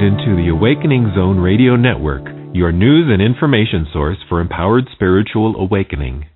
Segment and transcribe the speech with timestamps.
[0.00, 2.24] Tuned into the Awakening Zone Radio Network,
[2.54, 6.26] your news and information source for empowered spiritual awakening.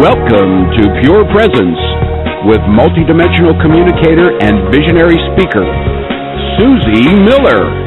[0.00, 1.80] Welcome to Pure Presence
[2.46, 5.66] with multidimensional communicator and visionary speaker,
[6.58, 7.81] Susie Miller.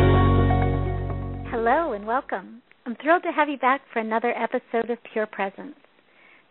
[2.88, 5.74] I'm thrilled to have you back for another episode of Pure Presence.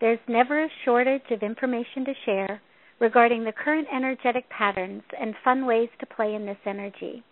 [0.01, 2.61] There's never a shortage of information to share
[2.99, 7.23] regarding the current energetic patterns and fun ways to play in this energy.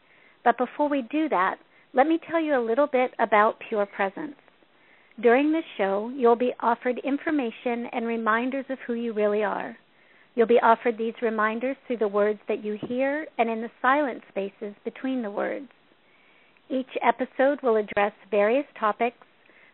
[0.45, 1.57] But before we do that,
[1.93, 4.37] let me tell you a little bit about Pure Presence.
[5.21, 9.77] During this show, you'll be offered information and reminders of who you really are.
[10.37, 14.23] You'll be offered these reminders through the words that you hear and in the silent
[14.29, 15.67] spaces between the words.
[16.73, 19.27] Each episode will address various topics,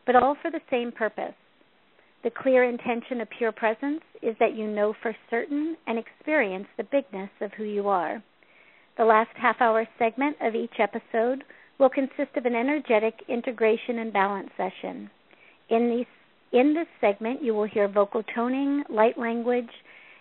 [0.04, 1.36] but all for the same purpose.
[2.24, 6.82] The clear intention of Pure Presence is that you know for certain and experience the
[6.82, 8.20] bigness of who you are.
[8.96, 11.44] The last half hour segment of each episode
[11.78, 15.08] will consist of an energetic integration and balance session.
[15.68, 16.06] In, these,
[16.50, 19.70] in this segment, you will hear vocal toning, light language,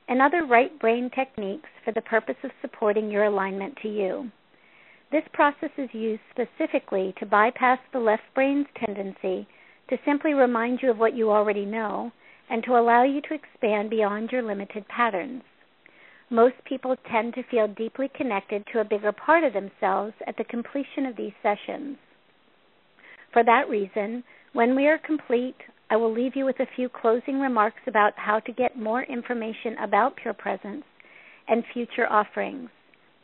[0.07, 4.31] and other right brain techniques for the purpose of supporting your alignment to you.
[5.11, 9.47] This process is used specifically to bypass the left brain's tendency
[9.89, 12.11] to simply remind you of what you already know
[12.49, 15.43] and to allow you to expand beyond your limited patterns.
[16.29, 20.43] Most people tend to feel deeply connected to a bigger part of themselves at the
[20.43, 21.97] completion of these sessions.
[23.31, 25.55] For that reason, when we are complete,
[25.89, 29.77] I will leave you with a few closing remarks about how to get more information
[29.81, 30.83] about Pure Presence
[31.47, 32.69] and future offerings.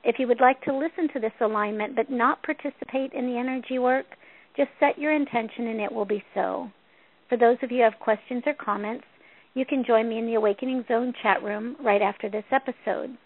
[0.04, 3.80] If you would like to listen to this alignment but not participate in the energy
[3.80, 4.06] work,
[4.56, 6.70] just set your intention and it will be so.
[7.30, 9.06] For those of you who have questions or comments,
[9.54, 13.18] you can join me in the Awakening Zone chat room right after this episode.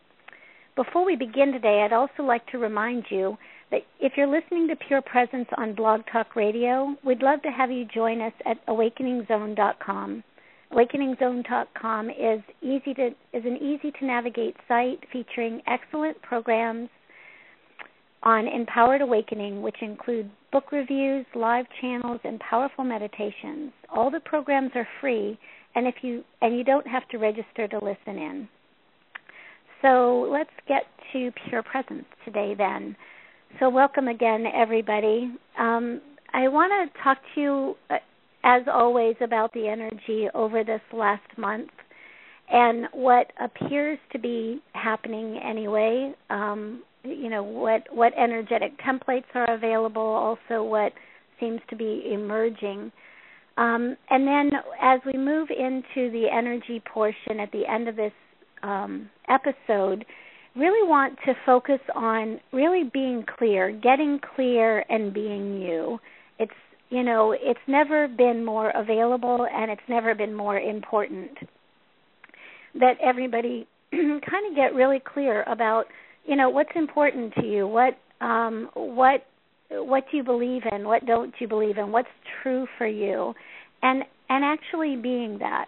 [0.76, 3.38] Before we begin today, I'd also like to remind you
[3.72, 7.72] that if you're listening to Pure Presence on Blog Talk Radio, we'd love to have
[7.72, 10.24] you join us at awakeningzone.com.
[10.72, 16.90] Awakeningzone.com is easy to is an easy to navigate site featuring excellent programs
[18.24, 23.72] on empowered awakening, which include book reviews, live channels, and powerful meditations.
[23.90, 25.38] All the programs are free,
[25.76, 28.50] and if you and you don't have to register to listen in.
[29.82, 30.84] So let's get
[31.14, 32.96] to Pure Presence today then.
[33.60, 35.32] So, welcome again, everybody.
[35.58, 36.02] Um,
[36.34, 37.96] I want to talk to you, uh,
[38.48, 41.70] as always, about the energy over this last month
[42.50, 46.14] and what appears to be happening anyway.
[46.30, 50.94] Um, you know what what energetic templates are available, also what
[51.42, 52.92] seems to be emerging.
[53.58, 58.14] Um, and then as we move into the energy portion at the end of this
[58.64, 60.06] um, episode,
[60.56, 66.00] really want to focus on really being clear, getting clear and being you.
[66.40, 66.52] It's
[66.90, 71.32] you know, it's never been more available and it's never been more important
[72.80, 75.86] that everybody kind of get really clear about,
[76.26, 79.26] you know, what's important to you, what um what
[79.70, 82.08] what do you believe in, what don't you believe in, what's
[82.42, 83.34] true for you
[83.82, 85.68] and and actually being that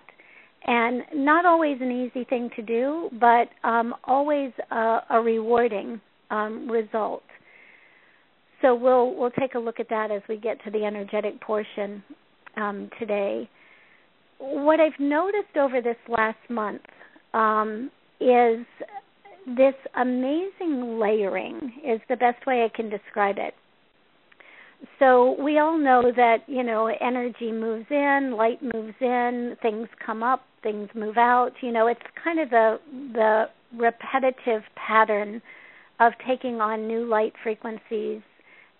[0.65, 6.69] and not always an easy thing to do, but um, always a, a rewarding um,
[6.69, 7.23] result.
[8.61, 12.03] So we'll we'll take a look at that as we get to the energetic portion
[12.57, 13.49] um, today.
[14.39, 16.81] What I've noticed over this last month
[17.33, 18.65] um, is
[19.57, 23.53] this amazing layering is the best way I can describe it
[24.97, 30.23] so we all know that you know energy moves in light moves in things come
[30.23, 32.79] up things move out you know it's kind of the
[33.13, 33.45] the
[33.77, 35.41] repetitive pattern
[35.99, 38.21] of taking on new light frequencies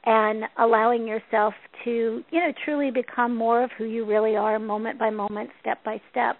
[0.05, 1.53] and allowing yourself
[1.83, 5.83] to you know truly become more of who you really are moment by moment step
[5.83, 6.37] by step.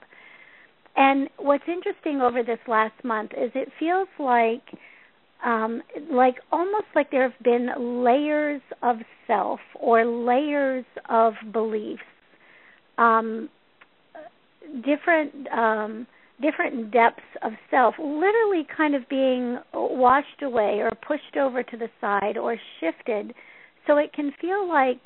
[0.95, 4.63] And what's interesting over this last month is it feels like
[5.45, 12.01] um, like almost like there have been layers of self or layers of beliefs,
[12.97, 13.49] um,
[14.83, 16.07] different um,
[16.41, 21.89] different depths of self, literally kind of being washed away or pushed over to the
[21.99, 23.33] side or shifted,
[23.87, 25.01] so it can feel like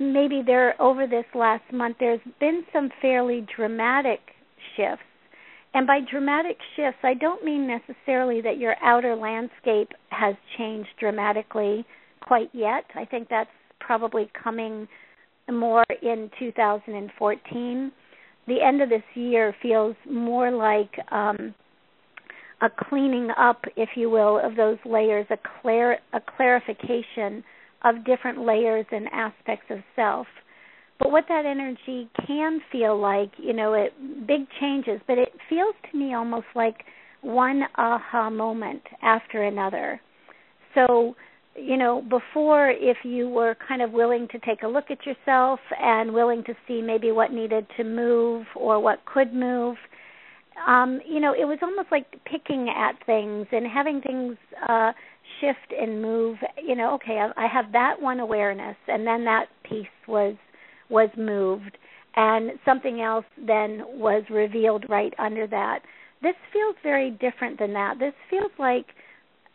[0.00, 4.20] maybe there over this last month there's been some fairly dramatic
[4.76, 5.04] shifts
[5.76, 11.84] and by dramatic shifts, I don't mean necessarily that your outer landscape has changed dramatically
[12.22, 12.84] quite yet.
[12.94, 14.88] I think that's probably coming
[15.52, 17.92] more in 2014.
[18.46, 21.54] The end of this year feels more like um,
[22.62, 27.42] a cleaning up, if you will, of those layers, a clar- a clarification
[27.84, 30.26] of different layers and aspects of self.
[30.98, 33.92] But what that energy can feel like, you know, it
[34.26, 36.84] big changes, but it feels to me almost like
[37.20, 40.00] one aha moment after another.
[40.74, 41.14] So,
[41.58, 45.60] you know, before if you were kind of willing to take a look at yourself
[45.80, 49.76] and willing to see maybe what needed to move or what could move,
[50.66, 54.36] um, you know, it was almost like picking at things and having things
[54.68, 54.92] uh
[55.40, 59.86] shift and move, you know, okay, I, have that one awareness and then that piece
[60.06, 60.34] was
[60.88, 61.76] was moved
[62.14, 65.80] and something else then was revealed right under that.
[66.22, 67.98] This feels very different than that.
[67.98, 68.86] This feels like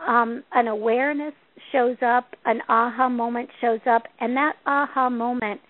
[0.06, 1.34] um, an awareness
[1.72, 5.62] shows up, an aha moment shows up, and that aha moment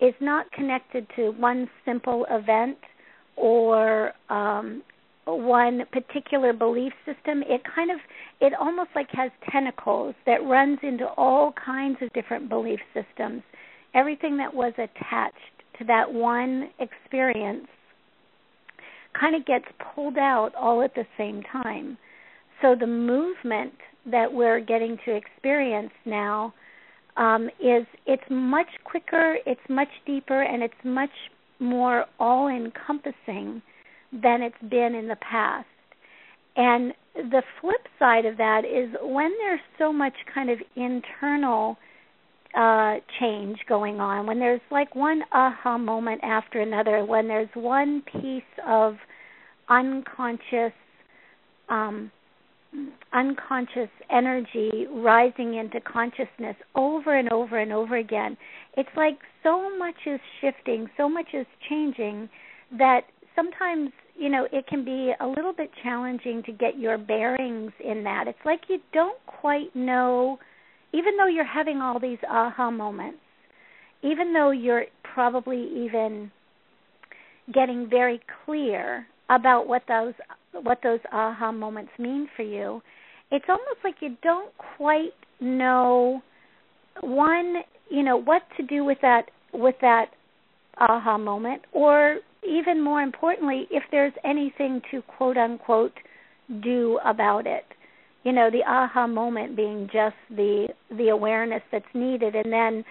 [0.00, 2.78] is not connected to one simple event
[3.36, 4.82] or um,
[5.24, 7.42] one particular belief system.
[7.42, 7.98] It kind of,
[8.40, 13.42] it almost like has tentacles that runs into all kinds of different belief systems
[13.94, 15.36] everything that was attached
[15.78, 17.66] to that one experience
[19.18, 19.64] kind of gets
[19.94, 21.98] pulled out all at the same time.
[22.60, 23.74] So the movement
[24.10, 26.52] that we're getting to experience now
[27.16, 31.10] um, is it's much quicker, it's much deeper, and it's much
[31.60, 33.62] more all encompassing
[34.12, 35.66] than it's been in the past.
[36.56, 41.76] And the flip side of that is when there's so much kind of internal
[42.54, 48.02] uh change going on when there's like one aha moment after another when there's one
[48.02, 48.96] piece of
[49.70, 50.74] unconscious
[51.70, 52.10] um
[53.12, 58.36] unconscious energy rising into consciousness over and over and over again
[58.76, 62.28] it's like so much is shifting so much is changing
[62.78, 63.02] that
[63.36, 68.04] sometimes you know it can be a little bit challenging to get your bearings in
[68.04, 68.28] that.
[68.28, 70.38] It's like you don't quite know
[70.92, 73.18] even though you're having all these aha moments,
[74.02, 74.84] even though you're
[75.14, 76.30] probably even
[77.52, 80.14] getting very clear about what those
[80.52, 82.82] what those aha moments mean for you,
[83.30, 86.22] it's almost like you don't quite know
[87.00, 90.06] one, you know, what to do with that with that
[90.78, 95.92] aha moment or even more importantly if there's anything to quote unquote
[96.62, 97.64] do about it.
[98.24, 102.84] You know the aha moment being just the the awareness that's needed and then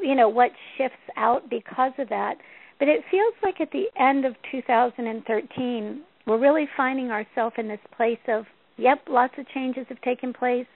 [0.00, 2.34] you know what shifts out because of that
[2.78, 7.80] but it feels like at the end of 2013 we're really finding ourselves in this
[7.96, 8.44] place of
[8.76, 10.66] yep lots of changes have taken place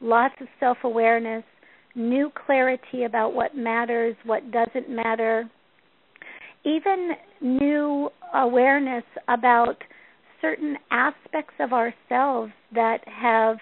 [0.00, 1.44] lots of self awareness
[1.96, 5.50] new clarity about what matters what doesn't matter.
[6.64, 9.76] Even new awareness about
[10.40, 13.56] certain aspects of ourselves that have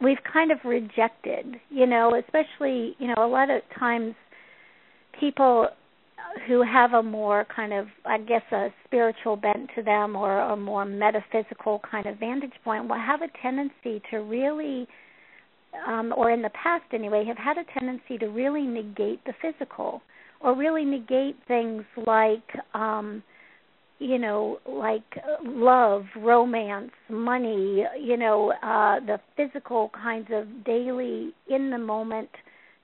[0.00, 4.14] we've kind of rejected you know especially you know a lot of times
[5.18, 5.68] people
[6.46, 10.56] who have a more kind of i guess a spiritual bent to them or a
[10.56, 14.86] more metaphysical kind of vantage point will have a tendency to really
[15.86, 20.02] um or in the past anyway have had a tendency to really negate the physical
[20.40, 23.22] or really negate things like um
[23.98, 25.02] you know like
[25.44, 32.30] love romance money you know uh the physical kinds of daily in the moment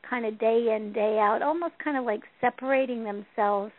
[0.08, 3.72] kind of day in day out almost kind of like separating themselves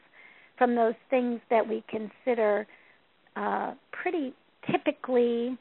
[0.58, 2.68] from those things that we consider
[3.36, 4.34] uh pretty
[4.72, 5.58] typically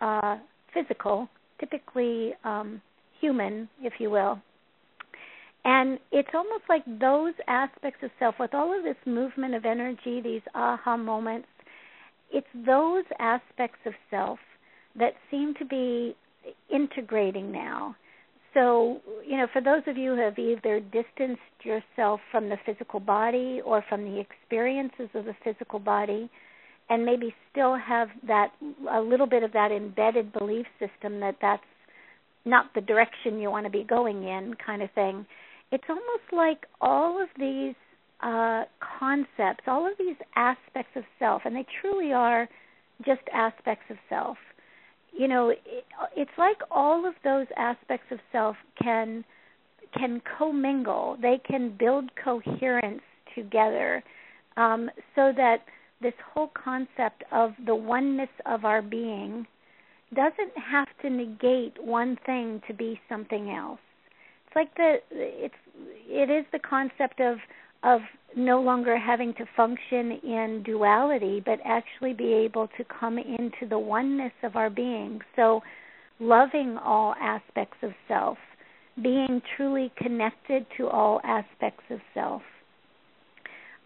[0.00, 0.36] uh
[0.74, 1.28] physical
[1.60, 2.80] typically um
[3.20, 4.40] human if you will
[5.64, 10.20] and it's almost like those aspects of self, with all of this movement of energy,
[10.22, 11.48] these aha moments,
[12.32, 14.38] it's those aspects of self
[14.98, 16.16] that seem to be
[16.72, 17.94] integrating now.
[18.54, 23.00] So, you know, for those of you who have either distanced yourself from the physical
[23.00, 26.30] body or from the experiences of the physical body,
[26.90, 28.52] and maybe still have that
[28.90, 31.62] a little bit of that embedded belief system that that's
[32.46, 35.26] not the direction you want to be going in, kind of thing
[35.70, 37.74] it's almost like all of these
[38.20, 38.64] uh,
[38.98, 42.48] concepts, all of these aspects of self, and they truly are
[43.04, 44.36] just aspects of self.
[45.12, 45.60] You know, it,
[46.16, 49.24] it's like all of those aspects of self can
[49.96, 51.16] can commingle.
[51.20, 53.02] They can build coherence
[53.34, 54.02] together,
[54.56, 55.58] um, so that
[56.00, 59.46] this whole concept of the oneness of our being
[60.14, 63.80] doesn't have to negate one thing to be something else
[64.48, 65.54] it's like the it's
[66.08, 67.38] it is the concept of
[67.82, 68.00] of
[68.36, 73.78] no longer having to function in duality, but actually be able to come into the
[73.78, 75.20] oneness of our being.
[75.36, 75.62] So,
[76.20, 78.38] loving all aspects of self,
[79.02, 82.42] being truly connected to all aspects of self,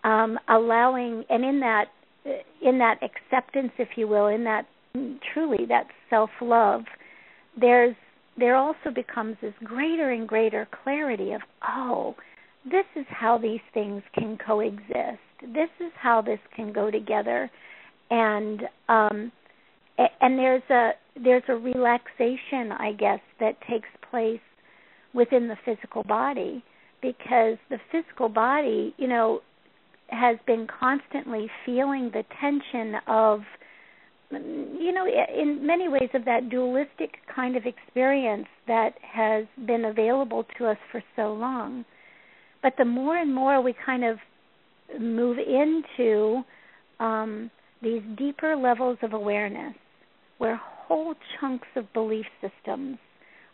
[0.04, 1.86] um, allowing, and in that
[2.62, 4.66] in that acceptance, if you will, in that
[5.32, 6.82] truly that self love,
[7.58, 7.96] there's
[8.38, 12.14] there also becomes this greater and greater clarity of oh
[12.64, 15.18] this is how these things can coexist.
[15.40, 17.50] This is how this can go together,
[18.10, 19.32] and um,
[19.98, 20.90] and there's a
[21.22, 24.40] there's a relaxation, I guess, that takes place
[25.12, 26.64] within the physical body
[27.02, 29.40] because the physical body, you know,
[30.08, 33.40] has been constantly feeling the tension of
[34.30, 40.46] you know in many ways of that dualistic kind of experience that has been available
[40.56, 41.84] to us for so long
[42.62, 44.18] but the more and more we kind of
[45.00, 46.42] move into
[47.00, 47.50] um,
[47.82, 49.74] these deeper levels of awareness,
[50.38, 52.98] where whole chunks of belief systems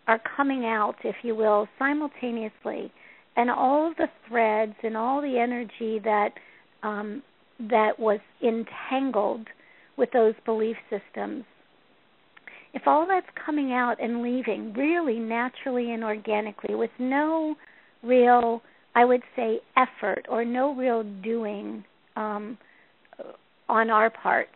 [0.06, 2.90] are coming out, if you will, simultaneously,
[3.36, 6.30] and all of the threads and all the energy that
[6.82, 7.22] um,
[7.60, 9.46] that was entangled
[9.96, 11.44] with those belief systems.
[12.74, 17.56] If all that's coming out and leaving really naturally and organically with no
[18.02, 18.62] real
[18.94, 21.84] I would say, effort or no real doing
[22.16, 22.58] um,
[23.68, 24.50] on our parts,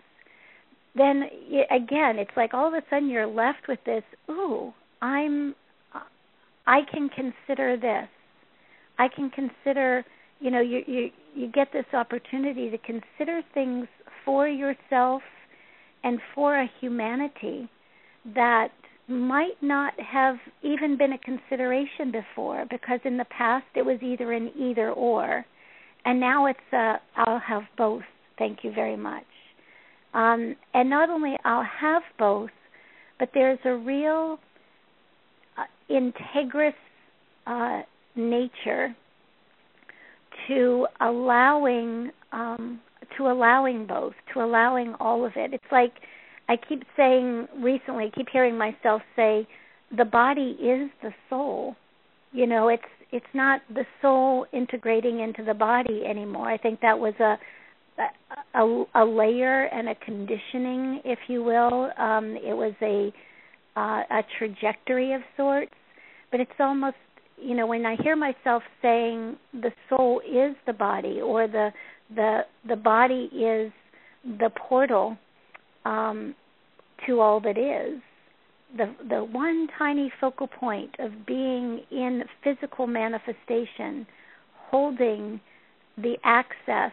[0.94, 1.24] then
[1.70, 4.02] again, it's like all of a sudden you're left with this.
[4.30, 5.54] Ooh, I'm.
[6.66, 8.08] I can consider this.
[8.98, 10.04] I can consider.
[10.40, 13.86] You know, you you you get this opportunity to consider things
[14.24, 15.22] for yourself
[16.04, 17.70] and for a humanity
[18.34, 18.72] that
[19.08, 24.32] might not have even been a consideration before because in the past it was either
[24.32, 25.44] an either or.
[26.04, 28.02] And now it's a I'll have both.
[28.38, 29.24] Thank you very much.
[30.14, 32.50] Um, and not only I'll have both
[33.18, 34.38] but there's a real
[35.56, 36.72] uh, integrous
[37.46, 37.82] uh,
[38.16, 38.94] nature
[40.48, 42.80] to allowing um,
[43.16, 45.52] to allowing both to allowing all of it.
[45.52, 45.92] It's like
[46.48, 49.46] I keep saying recently, I keep hearing myself say,
[49.96, 51.76] the body is the soul.
[52.32, 56.48] You know, it's it's not the soul integrating into the body anymore.
[56.48, 57.36] I think that was a
[58.54, 61.90] a, a layer and a conditioning, if you will.
[61.98, 63.12] Um, it was a
[63.76, 65.72] uh, a trajectory of sorts,
[66.30, 66.96] but it's almost
[67.38, 71.70] you know when I hear myself saying the soul is the body or the
[72.14, 73.72] the the body is
[74.24, 75.16] the portal
[75.84, 76.34] um,
[77.06, 78.00] to all that is.
[78.76, 84.06] The the one tiny focal point of being in physical manifestation,
[84.70, 85.40] holding
[85.98, 86.92] the access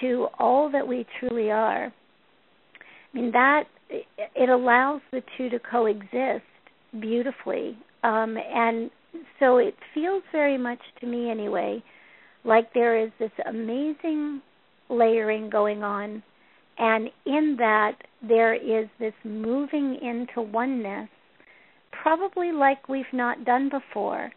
[0.00, 1.86] to all that we truly are.
[1.86, 1.92] I
[3.16, 6.44] mean that it allows the two to coexist
[6.98, 8.90] beautifully, um, and
[9.38, 11.82] so it feels very much to me anyway
[12.46, 14.40] like there is this amazing
[14.88, 16.22] layering going on
[16.78, 17.92] and in that,
[18.26, 21.08] there is this moving into oneness,
[22.02, 24.30] probably like we've not done before.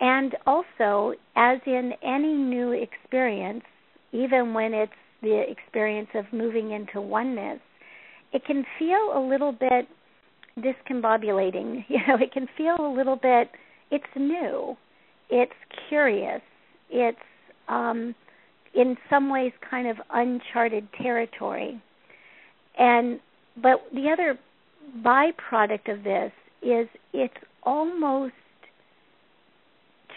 [0.00, 3.64] And also, as in any new experience,
[4.12, 7.60] even when it's the experience of moving into oneness,
[8.32, 9.88] it can feel a little bit
[10.58, 11.84] discombobulating.
[11.88, 13.50] You know, it can feel a little bit,
[13.90, 14.76] it's new,
[15.30, 15.52] it's
[15.88, 16.42] curious,
[16.90, 17.18] it's
[17.68, 18.14] um,
[18.74, 21.80] in some ways kind of uncharted territory.
[22.78, 23.20] And
[23.60, 24.38] but the other
[25.04, 28.32] byproduct of this is it's almost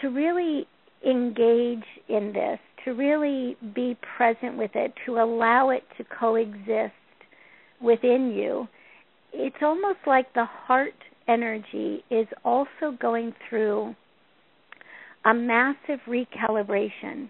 [0.00, 0.66] to really
[1.06, 6.92] engage in this, to really be present with it, to allow it to coexist
[7.80, 8.66] within you.
[9.32, 10.94] It's almost like the heart
[11.28, 13.94] energy is also going through
[15.24, 17.28] a massive recalibration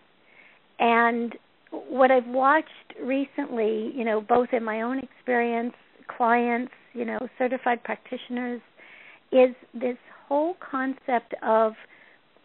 [0.78, 1.34] and
[1.70, 5.74] what I've watched recently, you know, both in my own experience,
[6.16, 8.60] clients, you know, certified practitioners,
[9.32, 11.72] is this whole concept of,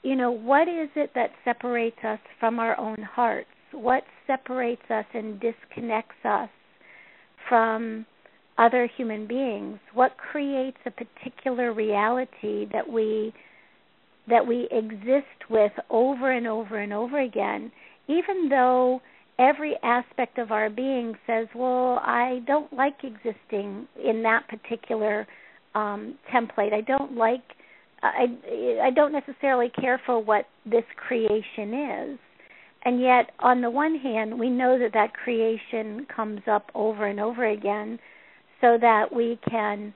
[0.04, 3.48] you know, what is it that separates us from our own hearts?
[3.72, 6.50] What separates us and disconnects us
[7.48, 8.06] from
[8.58, 9.80] other human beings?
[9.94, 13.34] What creates a particular reality that we
[14.26, 17.72] that we exist with over and over and over again?
[18.08, 19.02] Even though
[19.40, 25.28] every aspect of our being says, well, I don't like existing in that particular
[25.76, 26.74] um, template.
[26.74, 27.42] I don't like
[28.04, 28.26] I
[28.84, 32.20] I don't necessarily care for what this creation is.
[32.86, 37.20] And yet on the one hand, we know that that creation comes up over and
[37.20, 37.98] over again
[38.60, 39.94] so that we can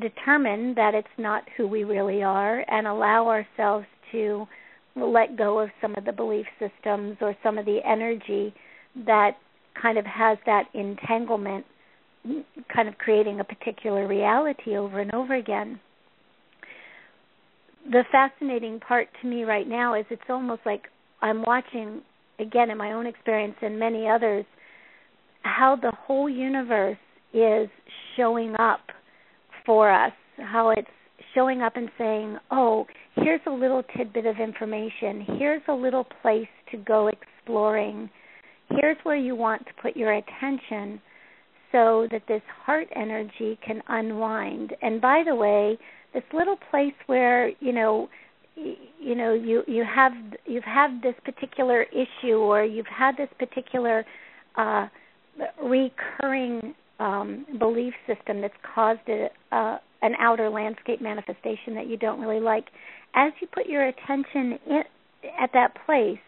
[0.00, 4.46] determine that it's not who we really are and allow ourselves to
[5.04, 8.54] let go of some of the belief systems or some of the energy
[9.06, 9.32] that
[9.80, 11.64] kind of has that entanglement
[12.74, 15.80] kind of creating a particular reality over and over again.
[17.90, 20.82] The fascinating part to me right now is it's almost like
[21.22, 22.02] I'm watching,
[22.38, 24.44] again, in my own experience and many others,
[25.42, 26.98] how the whole universe
[27.32, 27.68] is
[28.16, 28.80] showing up
[29.64, 30.88] for us, how it's
[31.34, 36.48] showing up and saying, oh, here's a little tidbit of information, here's a little place
[36.70, 38.10] to go exploring,
[38.70, 41.00] here's where you want to put your attention
[41.72, 44.74] so that this heart energy can unwind.
[44.82, 45.78] And by the way,
[46.12, 48.08] this little place where you know
[48.56, 50.12] you know you you have
[50.46, 54.04] you've had this particular issue or you've had this particular
[54.56, 54.88] uh
[55.62, 62.20] recurring um belief system that's caused a, uh, an outer landscape manifestation that you don't
[62.20, 62.66] really like.
[63.14, 64.82] As you put your attention in,
[65.40, 66.18] at that place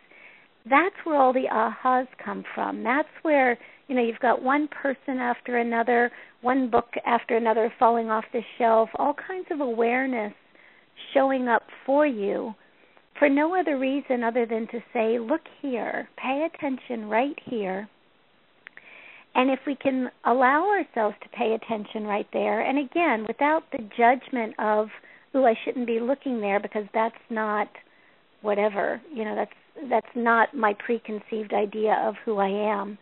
[0.68, 2.84] that's where all the ahas come from.
[2.84, 6.10] That's where you know you've got one person after another
[6.40, 10.32] one book after another falling off the shelf all kinds of awareness
[11.14, 12.54] showing up for you
[13.18, 17.88] for no other reason other than to say look here pay attention right here
[19.34, 23.78] and if we can allow ourselves to pay attention right there and again without the
[23.96, 24.88] judgment of
[25.34, 27.68] oh i shouldn't be looking there because that's not
[28.42, 29.52] whatever you know that's
[29.88, 32.98] that's not my preconceived idea of who i am.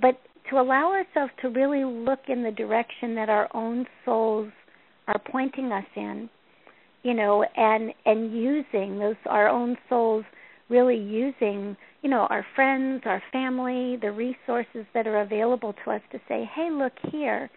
[0.00, 4.50] But to allow ourselves to really look in the direction that our own souls
[5.06, 6.28] are pointing us in
[7.02, 10.24] you know and and using those our own souls
[10.68, 16.02] really using you know our friends our family the resources that are available to us
[16.12, 17.50] to say hey look here.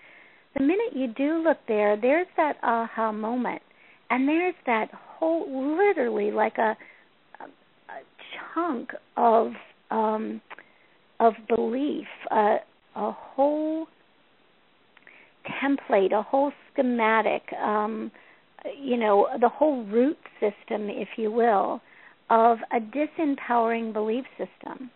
[0.58, 3.62] The minute you do look there there's that aha moment.
[4.10, 6.76] And there's that whole literally like a,
[7.40, 8.02] a, a
[8.54, 9.54] chunk of
[9.90, 10.42] um
[11.22, 12.58] of belief, uh,
[12.96, 13.86] a whole
[15.48, 18.12] template, a whole schematic, um,
[18.80, 21.80] you know, the whole root system, if you will,
[22.32, 24.90] of a disempowering belief system.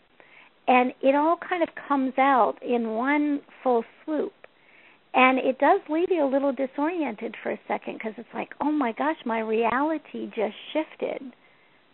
[0.67, 4.33] And it all kind of comes out in one full swoop.
[5.13, 8.71] And it does leave you a little disoriented for a second because it's like, oh
[8.71, 11.21] my gosh, my reality just shifted.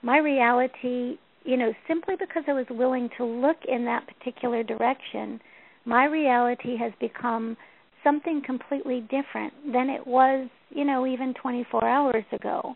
[0.03, 5.41] My reality you know, simply because I was willing to look in that particular direction,
[5.85, 7.57] my reality has become
[8.03, 12.75] something completely different than it was, you know, even 24 hours ago.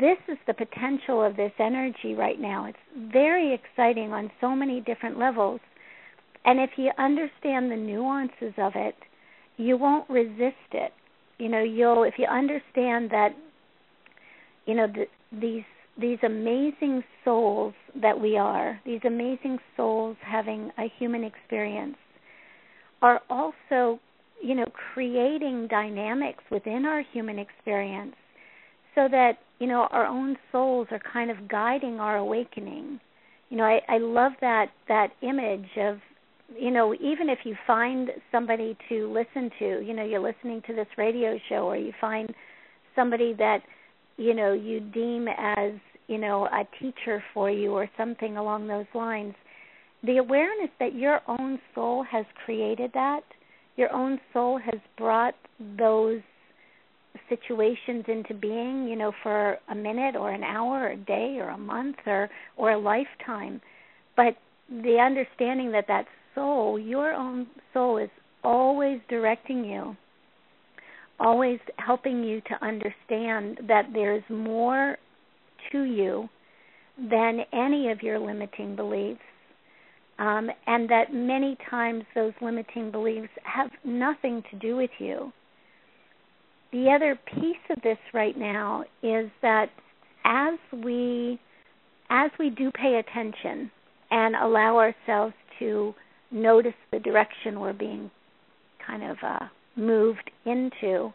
[0.00, 2.66] This is the potential of this energy right now.
[2.66, 5.60] It's very exciting on so many different levels.
[6.46, 8.94] And if you understand the nuances of it,
[9.58, 10.92] you won't resist it.
[11.38, 13.36] You know, you'll if you understand that
[14.66, 15.06] you know the,
[15.38, 15.64] these
[16.00, 21.96] these amazing souls that we are, these amazing souls having a human experience,
[23.02, 24.00] are also,
[24.42, 28.14] you know, creating dynamics within our human experience
[28.94, 33.00] so that, you know, our own souls are kind of guiding our awakening.
[33.48, 35.98] You know, I, I love that that image of
[36.54, 40.74] you know, even if you find somebody to listen to, you know, you're listening to
[40.74, 42.34] this radio show or you find
[42.94, 43.62] somebody that
[44.16, 45.72] you know you deem as
[46.08, 49.34] you know a teacher for you or something along those lines
[50.04, 53.22] the awareness that your own soul has created that
[53.76, 55.34] your own soul has brought
[55.78, 56.20] those
[57.28, 61.48] situations into being you know for a minute or an hour or a day or
[61.50, 63.60] a month or or a lifetime
[64.16, 64.34] but
[64.68, 68.10] the understanding that that soul your own soul is
[68.44, 69.96] always directing you
[71.22, 74.96] always helping you to understand that there's more
[75.70, 76.28] to you
[76.98, 79.20] than any of your limiting beliefs.
[80.18, 85.32] Um, and that many times those limiting beliefs have nothing to do with you.
[86.72, 89.70] The other piece of this right now is that
[90.24, 91.38] as we
[92.08, 93.70] as we do pay attention
[94.10, 95.94] and allow ourselves to
[96.30, 98.10] notice the direction we're being
[98.86, 101.12] kind of uh, moved into,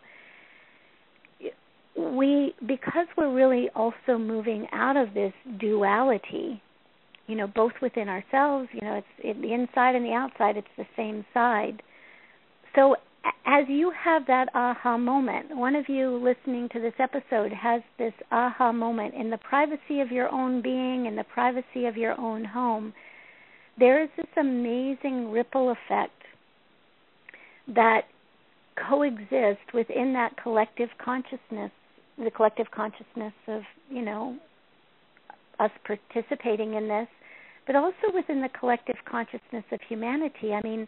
[1.96, 6.62] we because we're really also moving out of this duality,
[7.26, 10.68] you know, both within ourselves, you know, it's it, the inside and the outside, it's
[10.78, 11.82] the same side.
[12.76, 12.96] So
[13.46, 18.14] as you have that aha moment, one of you listening to this episode has this
[18.32, 22.44] aha moment in the privacy of your own being, in the privacy of your own
[22.44, 22.94] home,
[23.80, 26.12] there is this amazing ripple effect
[27.68, 28.02] that
[28.90, 31.72] coexists within that collective consciousness,
[32.18, 34.38] the collective consciousness of, you know,
[35.60, 37.08] us participating in this,
[37.66, 40.54] but also within the collective consciousness of humanity.
[40.54, 40.88] I mean,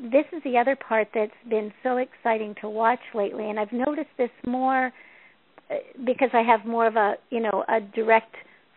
[0.00, 4.10] this is the other part that's been so exciting to watch lately, and I've noticed
[4.16, 4.92] this more
[5.70, 8.34] uh, because I have more of a, you know, a direct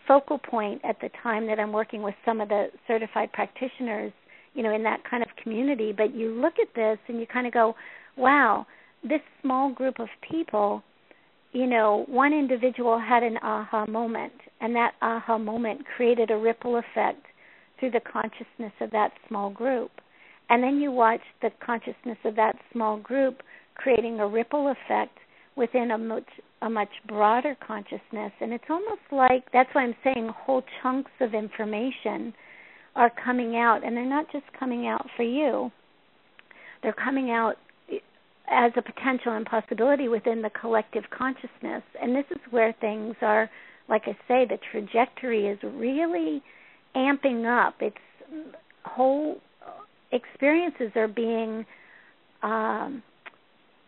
[0.08, 4.14] focal point at the time that I'm working with some of the certified practitioners,
[4.54, 5.94] you know, in that kind of community.
[5.96, 7.76] But you look at this and you kind of go,
[8.18, 8.66] wow,
[9.04, 10.84] this small group of people,
[11.52, 16.78] you know, one individual had an aha moment, and that aha moment created a ripple
[16.78, 17.26] effect
[17.80, 19.92] through the consciousness of that small group.
[20.50, 23.42] And then you watch the consciousness of that small group
[23.76, 25.18] creating a ripple effect
[25.56, 26.28] within a much
[26.62, 28.32] a much broader consciousness.
[28.40, 32.34] And it's almost like that's why I'm saying whole chunks of information
[32.96, 33.82] are coming out.
[33.84, 35.72] And they're not just coming out for you.
[36.82, 37.56] They're coming out
[38.50, 41.84] as a potential and possibility within the collective consciousness.
[42.02, 43.50] And this is where things are
[43.90, 46.42] like I say the trajectory is really
[46.96, 47.76] amping up.
[47.82, 47.96] It's
[48.84, 49.38] whole
[50.12, 51.66] experiences are being
[52.44, 53.04] um,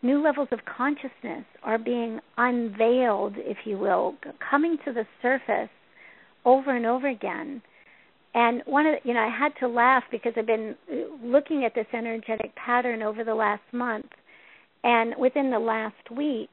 [0.01, 4.15] new levels of consciousness are being unveiled, if you will,
[4.49, 5.69] coming to the surface
[6.45, 7.61] over and over again.
[8.33, 10.75] And one of the, you know, I had to laugh because I've been
[11.23, 14.07] looking at this energetic pattern over the last month,
[14.83, 16.49] and within the last week,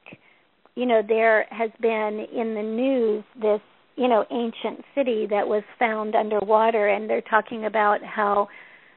[0.75, 3.61] you know, there has been in the news this
[3.95, 8.47] you know ancient city that was found underwater, and they're talking about how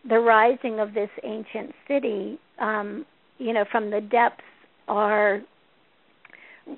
[0.09, 3.05] the rising of this ancient city, um,
[3.39, 4.43] you know, from the depths
[4.89, 5.41] are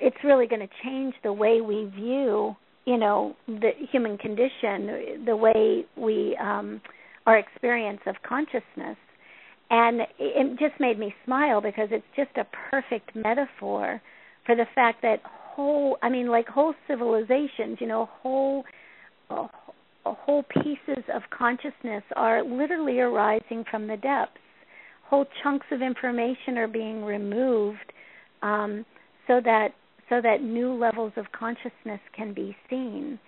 [0.00, 5.36] it's really going to change the way we view, you know, the human condition, the
[5.36, 6.80] way we um
[7.26, 8.96] our experience of consciousness.
[9.70, 14.00] And it just made me smile because it's just a perfect metaphor
[14.44, 18.64] for the fact that whole I mean like whole civilizations, you know, whole
[20.04, 24.38] whole pieces of consciousness are literally arising from the depths.
[25.04, 27.92] Whole chunks of information are being removed
[28.42, 28.84] um,
[29.26, 29.68] so that
[30.08, 33.18] so that new levels of consciousness can be seen.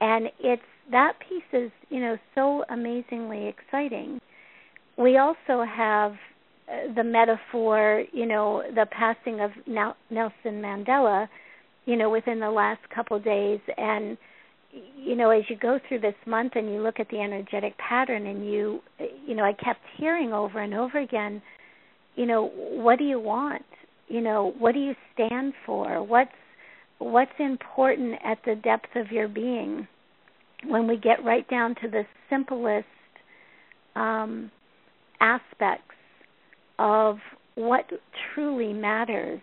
[0.00, 4.20] And it's that piece is you know so amazingly exciting.
[4.96, 6.12] We also have
[6.68, 11.28] uh, the metaphor, you know, the passing of Nelson Mandela,
[11.84, 14.16] you know, within the last couple of days and
[14.96, 18.26] you know, as you go through this month and you look at the energetic pattern
[18.26, 18.80] and you,
[19.26, 21.42] you know, I kept hearing over and over again,
[22.16, 23.64] you know, what do you want?
[24.08, 26.02] You know, what do you stand for?
[26.02, 26.30] What's
[26.98, 29.86] what's important at the depth of your being?
[30.66, 32.86] When we get right down to the simplest
[33.96, 34.50] um,
[35.20, 35.94] aspects
[36.78, 37.18] of
[37.54, 37.84] what
[38.34, 39.40] truly matters,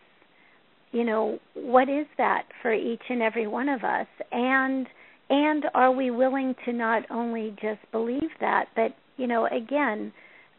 [0.92, 4.08] you know, what is that for each and every one of us?
[4.32, 4.88] And
[5.32, 10.12] and are we willing to not only just believe that but you know again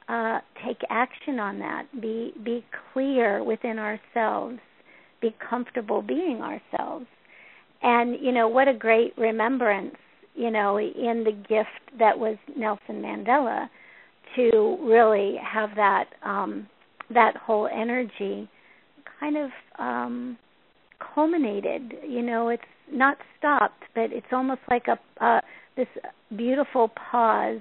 [0.08, 1.86] uh, take action on that.
[2.00, 4.58] Be be clear within ourselves.
[5.20, 7.06] Be comfortable being ourselves.
[7.82, 9.96] And you know what a great remembrance
[10.34, 13.68] you know in the gift that was Nelson Mandela
[14.36, 16.66] to really have that um
[17.12, 18.48] that whole energy
[19.20, 20.36] kind of um
[21.14, 21.94] culminated.
[22.06, 25.40] You know it's not stopped, but it's almost like a uh,
[25.76, 25.88] this
[26.36, 27.60] beautiful pause.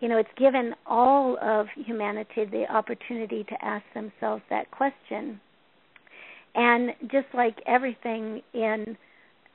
[0.00, 5.40] You know, it's given all of humanity the opportunity to ask themselves that question.
[6.54, 8.96] And just like everything in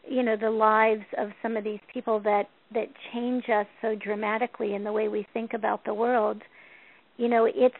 [0.08, 4.76] you know the lives of some of these people that that change us so dramatically
[4.76, 6.42] in the way we think about the world,
[7.18, 7.76] you know, it's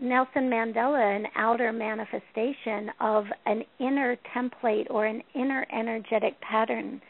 [0.00, 7.00] Nelson Mandela an outer manifestation of an inner template or an inner energetic pattern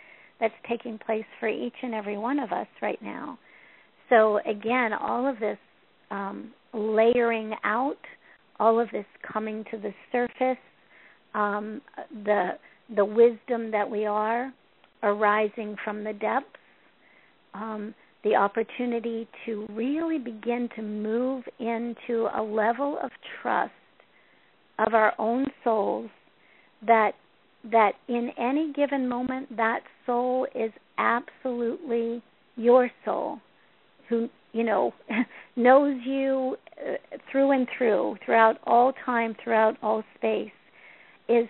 [0.41, 3.39] that's taking place for each and every one of us right now.
[4.09, 5.59] So again, all of this
[6.11, 7.99] um, layering out,
[8.59, 10.63] all of this coming to the surface,
[11.35, 11.81] um,
[12.25, 12.53] the
[12.97, 14.53] the wisdom that we are
[15.03, 16.47] arising from the depths.
[17.55, 17.95] Um,
[18.29, 23.11] the opportunity to really begin to move into a level of
[23.41, 23.73] trust
[24.79, 26.11] of our own souls
[26.87, 27.13] that
[27.73, 32.23] that in any given moment that soul is absolutely
[32.57, 33.41] your soul
[34.09, 34.93] who you know,
[35.57, 36.95] knows you uh,
[37.31, 40.51] through and through, throughout all time, throughout all space,
[41.29, 41.49] is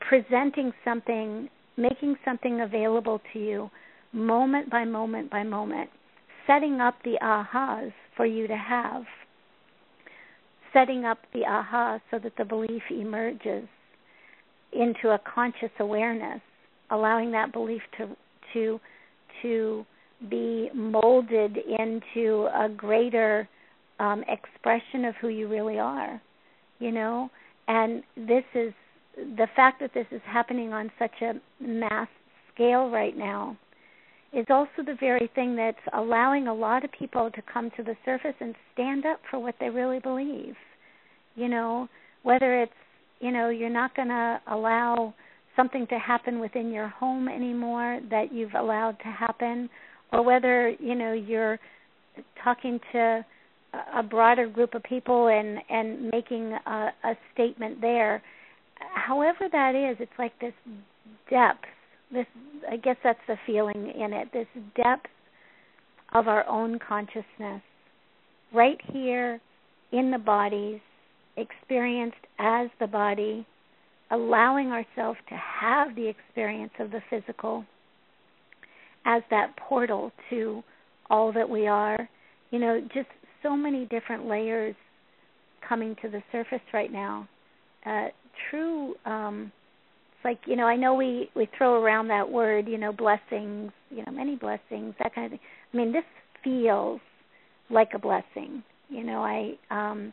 [0.00, 3.70] presenting something, making something available to you
[4.12, 5.90] moment by moment by moment,
[6.46, 9.04] setting up the ahas for you to have,
[10.72, 13.66] setting up the aha so that the belief emerges
[14.72, 16.40] into a conscious awareness,
[16.90, 18.08] allowing that belief to
[18.52, 18.80] to
[19.42, 19.86] to
[20.28, 23.48] be molded into a greater
[23.98, 26.20] um, expression of who you really are,
[26.78, 27.30] you know.
[27.68, 28.72] And this is
[29.16, 32.08] the fact that this is happening on such a mass
[32.54, 33.56] scale right now
[34.32, 37.94] is also the very thing that's allowing a lot of people to come to the
[38.04, 40.54] surface and stand up for what they really believe.
[41.34, 41.88] You know,
[42.22, 42.72] whether it's,
[43.20, 45.14] you know, you're not going to allow
[45.54, 49.68] something to happen within your home anymore that you've allowed to happen
[50.12, 51.58] or whether, you know, you're
[52.42, 53.24] talking to
[53.94, 58.22] a broader group of people and and making a, a statement there
[58.94, 60.52] however that is it's like this
[61.30, 61.64] depth
[62.12, 62.26] this
[62.70, 64.28] I guess that's the feeling in it.
[64.32, 64.46] This
[64.76, 65.06] depth
[66.14, 67.62] of our own consciousness
[68.52, 69.40] right here
[69.92, 70.80] in the bodies,
[71.36, 73.46] experienced as the body,
[74.10, 77.64] allowing ourselves to have the experience of the physical
[79.04, 80.62] as that portal to
[81.10, 82.08] all that we are.
[82.50, 83.08] You know, just
[83.42, 84.74] so many different layers
[85.66, 87.28] coming to the surface right now.
[87.84, 88.08] Uh,
[88.50, 89.50] true um,
[90.24, 94.04] like you know i know we we throw around that word you know blessings you
[94.04, 95.40] know many blessings that kind of thing.
[95.72, 96.04] I mean this
[96.42, 97.00] feels
[97.70, 100.12] like a blessing you know i um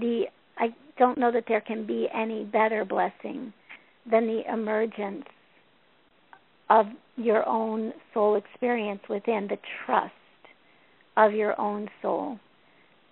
[0.00, 0.24] the
[0.58, 3.52] i don't know that there can be any better blessing
[4.10, 5.24] than the emergence
[6.70, 10.12] of your own soul experience within the trust
[11.16, 12.38] of your own soul.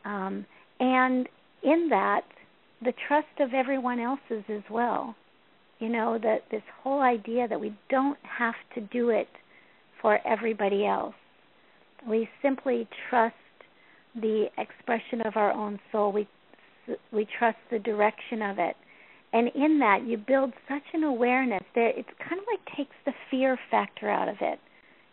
[0.04, 0.46] Um
[0.78, 1.28] and
[1.62, 2.22] in that
[2.82, 5.14] the trust of everyone else's as well.
[5.78, 9.28] You know, that this whole idea that we don't have to do it
[10.00, 11.14] for everybody else.
[12.08, 13.34] We simply trust
[14.14, 16.12] the expression of our own soul.
[16.12, 16.28] We
[17.12, 18.76] we trust the direction of it.
[19.32, 23.12] And in that you build such an awareness that it kind of like takes the
[23.30, 24.60] fear factor out of it.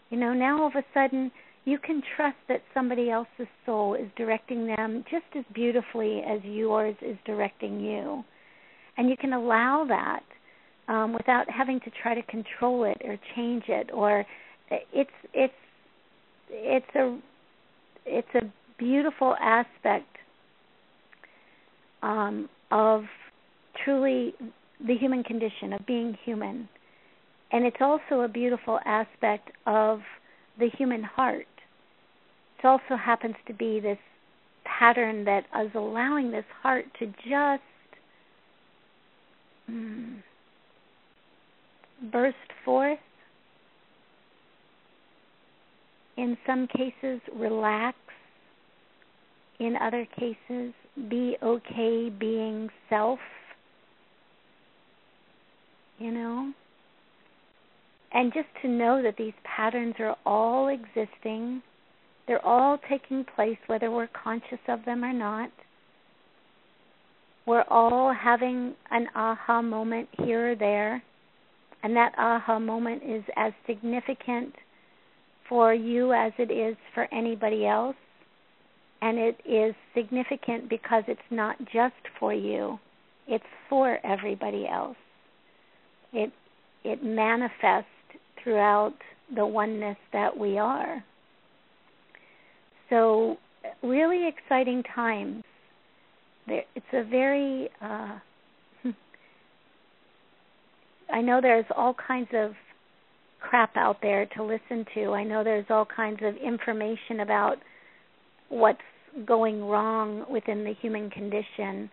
[0.10, 1.32] You know, now all of a sudden
[1.66, 6.96] you can trust that somebody else's soul is directing them just as beautifully as yours
[7.02, 8.24] is directing you.
[8.98, 10.24] And you can allow that
[10.88, 14.26] um, without having to try to control it or change it or
[14.70, 15.54] it's it's
[16.50, 17.18] it's a
[18.06, 18.42] it's a
[18.78, 20.18] beautiful aspect
[22.02, 23.04] um, of
[23.84, 24.34] truly
[24.86, 26.68] the human condition of being human
[27.52, 30.02] and it's also a beautiful aspect of
[30.60, 31.46] the human heart
[32.64, 33.98] also happens to be this
[34.66, 37.62] pattern that is allowing this heart to just
[39.70, 40.22] mm,
[42.12, 43.00] burst forth.
[46.18, 47.98] In some cases, relax.
[49.60, 50.74] In other cases,
[51.10, 53.20] be okay being self.
[56.00, 56.54] You know?
[58.14, 61.64] And just to know that these patterns are all existing
[62.28, 65.52] they're all taking place whether we're conscious of them or not.
[67.46, 71.04] We're all having an aha moment here or there,
[71.84, 74.54] and that aha moment is as significant
[75.50, 77.98] for you as it is for anybody else.
[79.02, 82.80] And it is significant because it's not just for you,
[83.28, 84.96] it's for everybody else.
[86.14, 86.32] It
[86.86, 87.90] it manifests
[88.42, 88.94] throughout
[89.36, 91.04] the oneness that we are.
[92.90, 93.38] So,
[93.82, 95.44] really exciting times.
[96.48, 98.20] It's a very, uh,
[101.14, 102.52] I know there's all kinds of
[103.40, 105.12] crap out there to listen to.
[105.12, 107.58] I know there's all kinds of information about
[108.50, 108.80] what's
[109.26, 111.90] going wrong within the human condition.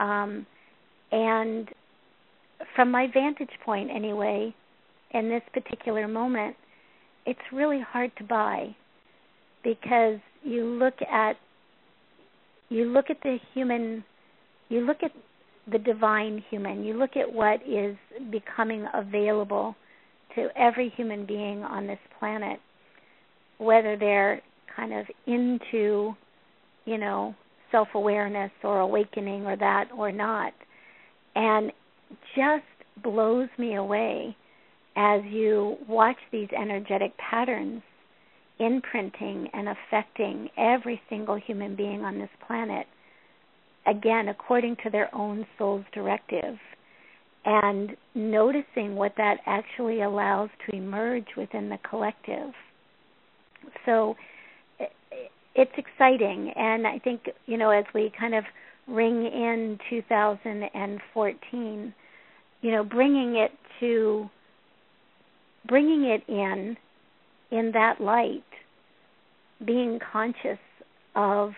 [0.00, 0.46] Um,
[1.12, 1.68] and
[2.74, 4.54] from my vantage point, anyway,
[5.12, 6.56] in this particular moment,
[7.26, 8.74] it's really hard to buy
[9.68, 11.36] because you look at
[12.70, 14.02] you look at the human
[14.70, 15.12] you look at
[15.70, 16.84] the divine human.
[16.84, 17.96] You look at what is
[18.30, 19.74] becoming available
[20.34, 22.60] to every human being on this planet
[23.58, 24.40] whether they're
[24.74, 26.14] kind of into
[26.86, 27.34] you know
[27.70, 30.54] self awareness or awakening or that or not.
[31.34, 31.72] And
[32.34, 32.64] just
[33.02, 34.34] blows me away
[34.96, 37.82] as you watch these energetic patterns
[38.58, 42.86] imprinting and affecting every single human being on this planet,
[43.86, 46.58] again, according to their own soul's directive,
[47.44, 52.52] and noticing what that actually allows to emerge within the collective.
[53.86, 54.16] So
[55.54, 58.44] it's exciting, and I think, you know, as we kind of
[58.86, 61.94] ring in 2014,
[62.60, 64.28] you know, bringing it to
[65.66, 66.76] bringing it in
[67.50, 68.44] in that light,
[69.64, 70.58] being conscious
[71.14, 71.52] of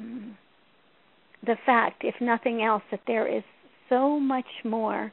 [0.00, 0.32] mm,
[1.44, 3.42] the fact, if nothing else, that there is
[3.88, 5.12] so much more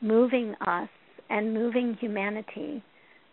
[0.00, 0.88] moving us
[1.30, 2.82] and moving humanity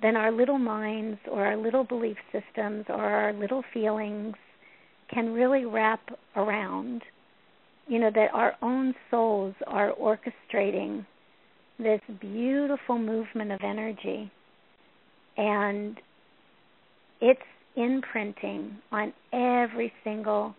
[0.02, 4.36] than our little minds or our little belief systems or our little feelings
[5.14, 6.02] can really wrap
[6.36, 7.02] around.
[7.88, 11.06] You know, that our own souls are orchestrating
[11.80, 14.32] this beautiful movement of energy
[15.38, 15.98] and
[17.22, 17.42] it's
[17.76, 20.56] imprinting on every single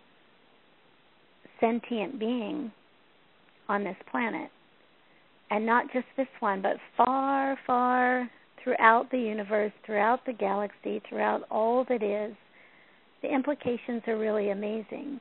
[1.60, 2.72] sentient being
[3.68, 4.50] on this planet.
[5.50, 8.30] And not just this one, but far, far
[8.62, 12.34] throughout the universe, throughout the galaxy, throughout all that is.
[13.22, 15.20] The implications are really amazing.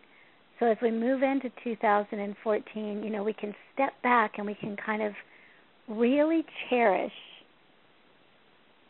[0.59, 4.75] So as we move into 2014, you know, we can step back and we can
[4.77, 5.13] kind of
[5.87, 7.11] really cherish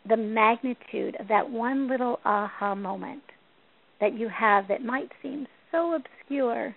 [0.07, 3.23] the magnitude of that one little aha moment
[3.99, 6.75] that you have that might seem so obscure,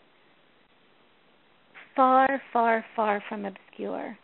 [1.95, 4.17] far, far, far from obscure.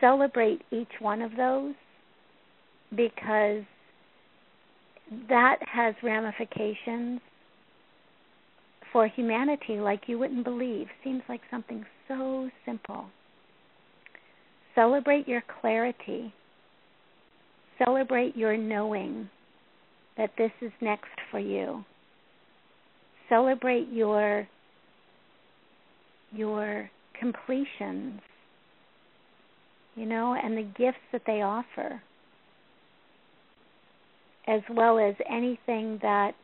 [0.00, 1.74] Celebrate each one of those
[2.90, 3.62] because
[5.28, 7.20] that has ramifications
[8.92, 10.86] for humanity like you wouldn't believe.
[11.02, 13.06] Seems like something so simple.
[14.74, 16.32] Celebrate your clarity
[17.84, 19.28] Celebrate your knowing
[20.16, 21.84] that this is next for you.
[23.28, 24.48] Celebrate your
[26.32, 28.20] your completions,
[29.94, 32.02] you know, and the gifts that they offer,
[34.46, 36.34] as well as anything that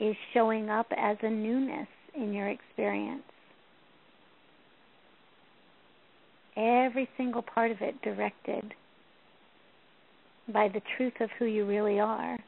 [0.00, 3.22] is showing up as a newness in your experience.
[6.56, 8.74] Every single part of it directed
[10.52, 12.38] by the truth of who you really are.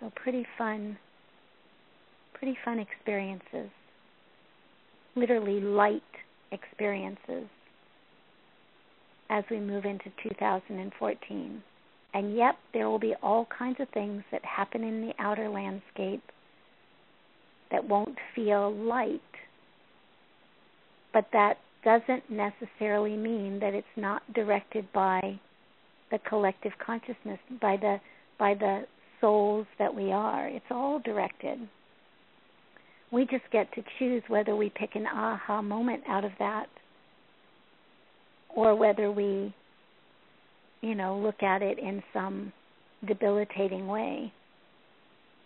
[0.00, 0.96] So pretty fun,
[2.34, 3.70] pretty fun experiences.
[5.16, 6.02] Literally light
[6.52, 7.48] experiences
[9.30, 11.62] as we move into 2014.
[12.14, 16.22] And yep, there will be all kinds of things that happen in the outer landscape
[17.70, 19.20] that won't feel light,
[21.12, 25.38] but that doesn't necessarily mean that it's not directed by
[26.10, 28.00] the collective consciousness, by the
[28.38, 28.82] by the
[29.20, 30.48] souls that we are.
[30.48, 31.58] It's all directed.
[33.10, 36.66] We just get to choose whether we pick an aha moment out of that
[38.54, 39.54] or whether we,
[40.82, 42.52] you know, look at it in some
[43.06, 44.32] debilitating way.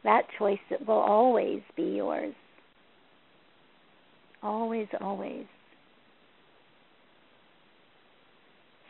[0.04, 2.34] That choice will always be yours.
[4.42, 5.46] Always, always.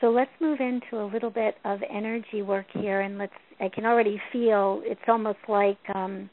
[0.02, 3.32] So let's move into a little bit of energy work here, and let's.
[3.60, 6.28] I can already feel it's almost like, um,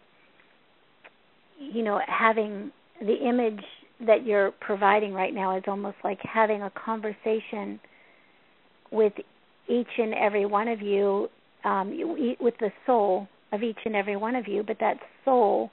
[1.59, 3.63] you know, having the image
[4.07, 7.79] that you're providing right now is almost like having a conversation
[8.91, 9.13] with
[9.67, 11.29] each and every one of you,
[11.63, 11.91] um,
[12.39, 14.63] with the soul of each and every one of you.
[14.65, 15.69] But that soul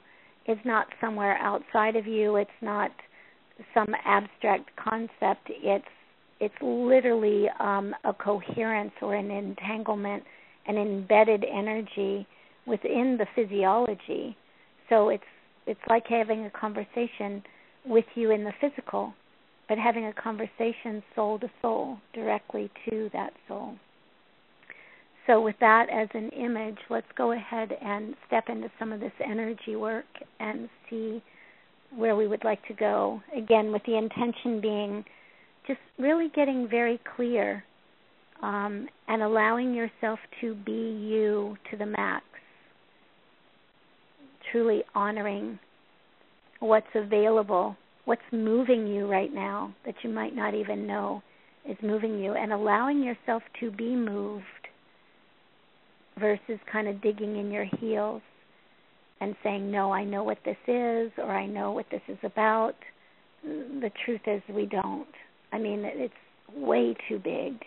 [0.47, 2.35] is not somewhere outside of you.
[2.35, 2.91] It's not
[3.73, 5.49] some abstract concept.
[5.49, 5.85] It's
[6.39, 10.23] it's literally um, a coherence or an entanglement,
[10.67, 12.27] an embedded energy
[12.65, 14.35] within the physiology.
[14.89, 15.23] So it's
[15.65, 17.43] it's like having a conversation
[17.85, 19.13] with you in the physical,
[19.67, 23.75] but having a conversation soul to soul, directly to that soul.
[25.27, 29.11] So, with that as an image, let's go ahead and step into some of this
[29.23, 30.05] energy work
[30.39, 31.21] and see
[31.93, 33.21] where we would like to go.
[33.35, 35.03] Again, with the intention being
[35.67, 37.63] just really getting very clear
[38.41, 42.25] um, and allowing yourself to be you to the max.
[44.51, 45.59] Truly honoring
[46.59, 51.21] what's available, what's moving you right now that you might not even know
[51.69, 54.43] is moving you, and allowing yourself to be moved
[56.17, 58.21] versus kind of digging in your heels
[59.19, 62.75] and saying, No, I know what this is, or I know what this is about.
[63.43, 65.07] The truth is, we don't.
[65.51, 66.13] I mean, it's
[66.55, 67.63] way too big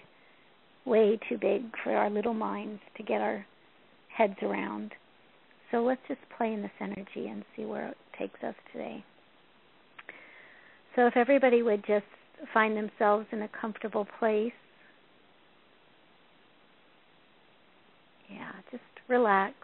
[0.85, 3.45] way too big for our little minds to get our
[4.17, 4.93] heads around.
[5.71, 9.05] So let's just play in this energy and see where it takes us today.
[10.97, 12.07] So if everybody would just
[12.53, 14.53] find themselves in a comfortable place.
[18.29, 19.55] Yeah, just relax.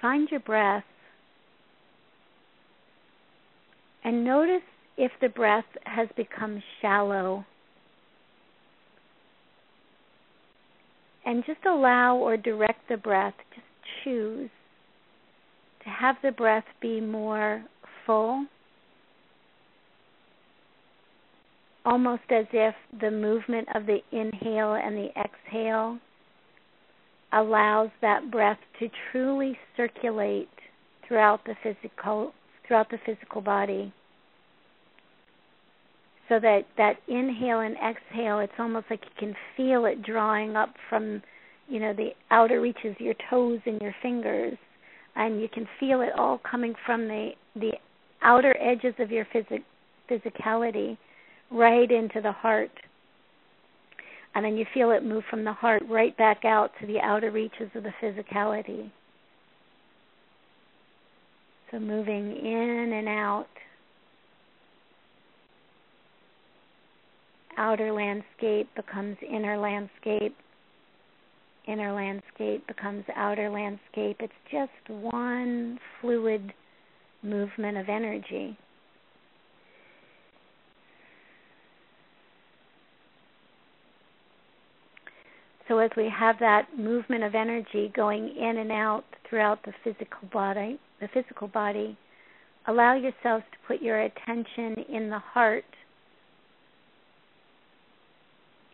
[0.00, 0.84] Find your breath
[4.06, 4.62] and notice
[4.96, 7.44] if the breath has become shallow.
[11.26, 13.66] And just allow or direct the breath, just
[14.04, 14.48] choose
[15.82, 17.64] to have the breath be more
[18.06, 18.46] full,
[21.84, 25.98] almost as if the movement of the inhale and the exhale
[27.32, 30.48] allows that breath to truly circulate
[31.08, 32.32] throughout the physical
[32.66, 33.92] throughout the physical body
[36.28, 40.74] so that that inhale and exhale it's almost like you can feel it drawing up
[40.88, 41.22] from
[41.68, 44.56] you know the outer reaches your toes and your fingers.
[45.16, 47.72] And you can feel it all coming from the the
[48.22, 49.62] outer edges of your physic,
[50.10, 50.96] physicality
[51.50, 52.70] right into the heart.
[54.34, 57.30] And then you feel it move from the heart right back out to the outer
[57.30, 58.90] reaches of the physicality.
[61.70, 63.48] So moving in and out
[67.56, 70.36] outer landscape becomes inner landscape.
[71.66, 74.16] Inner landscape becomes outer landscape.
[74.20, 76.52] It's just one fluid
[77.22, 78.56] movement of energy.
[85.68, 90.28] So as we have that movement of energy going in and out throughout the physical
[90.32, 91.98] body, the physical body,
[92.68, 95.64] allow yourselves to put your attention in the heart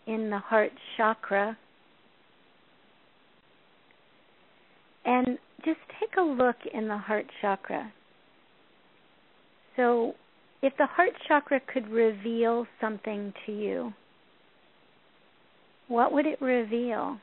[0.07, 1.57] in the heart chakra.
[5.05, 7.92] And just take a look in the heart chakra.
[9.76, 10.14] So,
[10.62, 13.92] if the heart chakra could reveal something to you,
[15.88, 17.18] what would it reveal?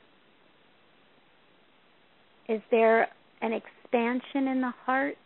[2.48, 3.08] Is there
[3.40, 5.16] an expansion in the heart?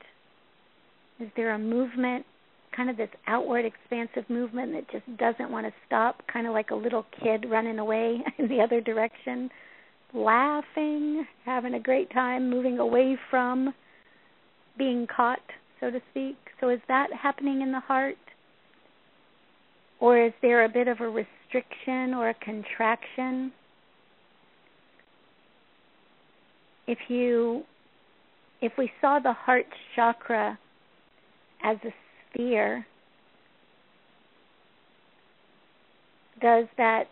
[1.19, 2.27] Is there a movement
[2.75, 6.71] kind of this outward expansive movement that just doesn't want to stop, kind of like
[6.71, 9.51] a little kid running away in the other direction,
[10.13, 13.73] laughing, having a great time, moving away from
[14.77, 15.41] being caught,
[15.81, 16.37] so to speak.
[16.61, 18.17] So is that happening in the heart?
[20.01, 23.53] Or is there a bit of a restriction or a contraction?
[26.87, 27.63] If you
[28.61, 30.59] if we saw the heart chakra
[31.63, 31.91] as a
[32.35, 32.87] sphere,
[36.41, 37.05] does that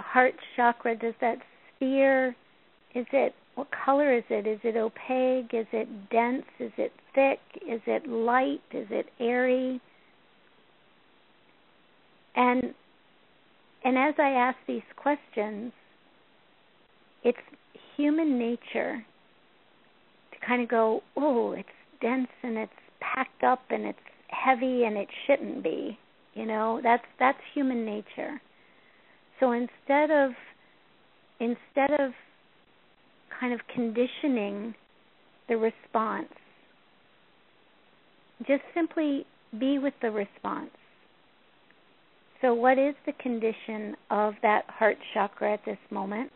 [0.00, 1.38] heart chakra, does that
[1.76, 2.34] sphere,
[2.94, 4.46] is it, what color is it?
[4.46, 5.54] Is it opaque?
[5.54, 6.44] Is it dense?
[6.58, 7.40] Is it thick?
[7.66, 8.60] Is it light?
[8.72, 9.80] Is it airy?
[12.34, 12.74] And
[13.82, 15.72] and as I ask these questions,
[17.24, 17.38] it's
[17.96, 19.04] human nature
[20.32, 21.68] to kind of go, oh, it's
[22.02, 23.98] dense and it's packed up and it's
[24.44, 25.98] heavy and it shouldn't be.
[26.34, 28.40] You know, that's that's human nature.
[29.40, 30.32] So instead of
[31.40, 32.12] instead of
[33.40, 34.74] kind of conditioning
[35.48, 36.28] the response,
[38.46, 39.26] just simply
[39.58, 40.70] be with the response.
[42.42, 46.30] So what is the condition of that heart chakra at this moment?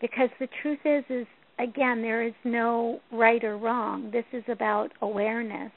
[0.00, 1.26] Because the truth is is
[1.58, 4.10] again there is no right or wrong.
[4.12, 5.72] This is about awareness.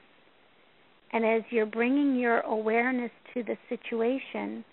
[1.13, 4.63] And as you're bringing your awareness to the situation,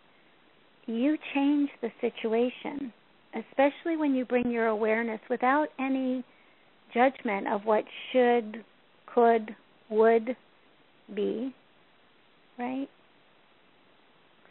[0.87, 2.93] you change the situation,
[3.35, 6.25] especially when you bring your awareness without any
[6.95, 8.65] judgment of what should,
[9.07, 9.55] could,
[9.91, 10.37] would
[11.15, 11.55] be,
[12.59, 12.89] right?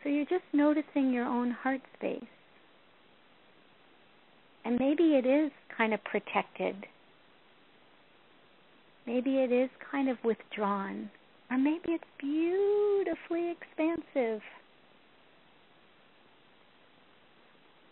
[0.04, 2.24] So you're just noticing your own heart space.
[4.64, 6.76] And maybe it is kind of protected.
[9.06, 11.10] Maybe it is kind of withdrawn.
[11.50, 14.42] Or maybe it's beautifully expansive.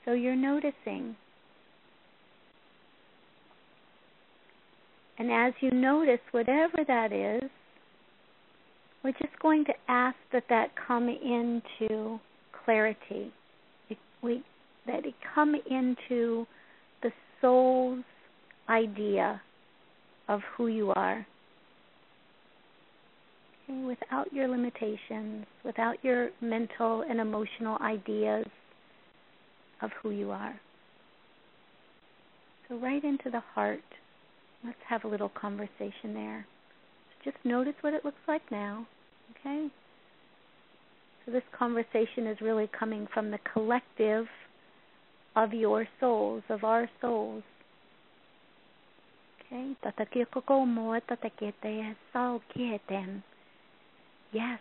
[0.03, 1.15] So you're noticing.
[5.17, 7.49] And as you notice whatever that is,
[9.03, 12.19] we're just going to ask that that come into
[12.65, 13.31] clarity.
[14.21, 14.43] we,
[14.85, 16.45] that it come into
[17.01, 18.03] the soul's
[18.67, 19.41] idea
[20.27, 21.25] of who you are
[23.67, 28.45] without your limitations, without your mental and emotional ideas
[29.81, 30.59] of who you are.
[32.67, 33.81] So, right into the heart.
[34.63, 36.47] Let's have a little conversation there.
[37.09, 38.87] So just notice what it looks like now.
[39.31, 39.67] Okay?
[41.25, 44.25] So, this conversation is really coming from the collective
[45.35, 47.43] of your souls, of our souls.
[49.45, 49.75] Okay?
[54.31, 54.59] Yes,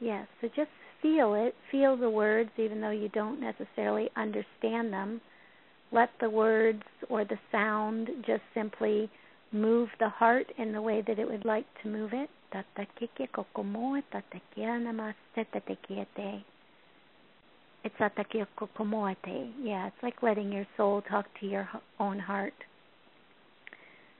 [0.00, 0.70] Yes, so just
[1.02, 1.54] feel it.
[1.70, 5.20] Feel the words, even though you don't necessarily understand them.
[5.90, 9.10] Let the words or the sound just simply
[9.52, 12.28] move the heart in the way that it would like to move it.
[17.84, 17.98] It's
[19.60, 21.68] Yeah, it's like letting your soul talk to your
[21.98, 22.54] own heart.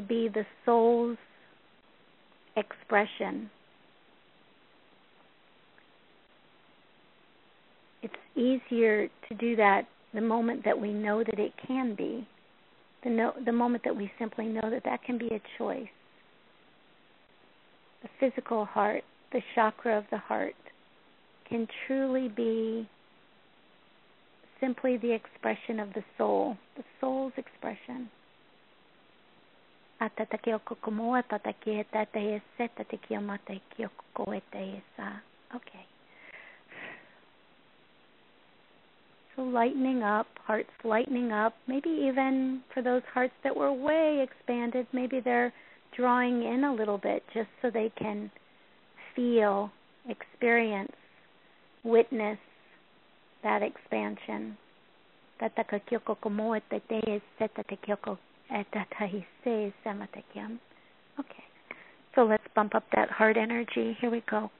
[0.00, 1.18] to be the soul's
[2.56, 3.50] expression
[8.02, 12.26] it's easier to do that the moment that we know that it can be,
[13.04, 15.86] the no, the moment that we simply know that that can be a choice.
[18.02, 20.54] The physical heart, the chakra of the heart,
[21.48, 22.88] can truly be
[24.60, 28.08] simply the expression of the soul, the soul's expression.
[35.54, 35.84] Okay.
[39.36, 44.86] So lightening up, hearts lightening up, maybe even for those hearts that were way expanded,
[44.92, 45.52] maybe they're
[45.96, 48.30] drawing in a little bit just so they can
[49.14, 49.70] feel,
[50.08, 50.92] experience,
[51.84, 52.38] witness
[53.42, 54.56] that expansion.
[61.18, 61.44] Okay.
[62.14, 63.96] So let's bump up that heart energy.
[64.00, 64.50] Here we go.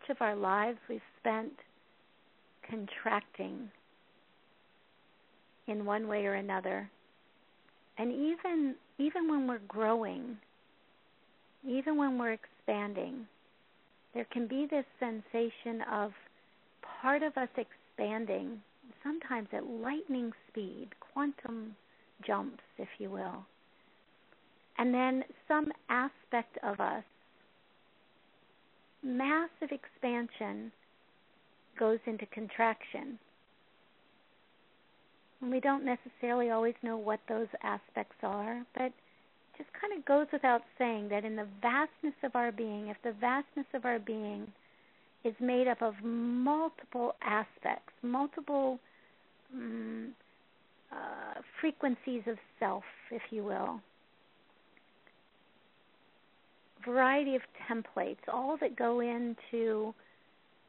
[0.00, 1.52] Much of our lives we've spent
[2.68, 3.70] contracting
[5.66, 6.88] in one way or another.
[7.98, 10.36] And even even when we're growing,
[11.66, 13.26] even when we're expanding,
[14.14, 16.12] there can be this sensation of
[17.00, 18.60] part of us expanding,
[19.02, 21.74] sometimes at lightning speed, quantum
[22.26, 23.44] jumps, if you will.
[24.78, 27.04] And then some aspect of us
[29.02, 30.72] massive expansion
[31.78, 33.18] goes into contraction.
[35.40, 38.92] And we don't necessarily always know what those aspects are, but it
[39.56, 43.12] just kind of goes without saying that in the vastness of our being, if the
[43.12, 44.46] vastness of our being
[45.24, 48.78] is made up of multiple aspects, multiple
[49.54, 50.12] um,
[50.92, 53.80] uh, frequencies of self, if you will,
[56.84, 59.94] variety of templates, all that go into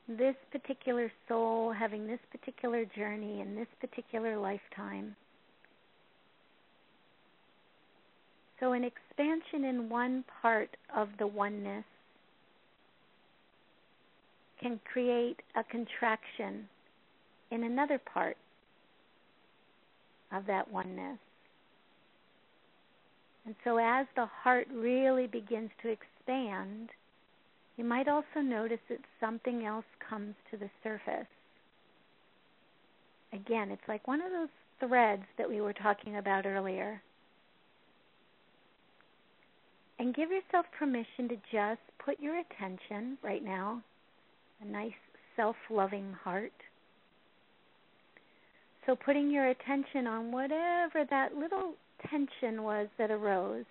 [0.08, 5.16] this particular soul having this particular journey in this particular lifetime.
[8.60, 11.84] So, an expansion in one part of the oneness
[14.62, 16.68] can create a contraction
[17.50, 18.38] in another part
[20.32, 21.18] of that oneness.
[23.46, 26.90] And so, as the heart really begins to expand,
[27.78, 31.28] you might also notice that something else comes to the surface.
[33.34, 37.02] Again, it's like one of those threads that we were talking about earlier.
[39.98, 43.82] And give yourself permission to just put your attention right now,
[44.62, 44.92] a nice
[45.36, 46.52] self loving heart.
[48.86, 51.74] So putting your attention on whatever that little
[52.10, 53.66] tension was that arose.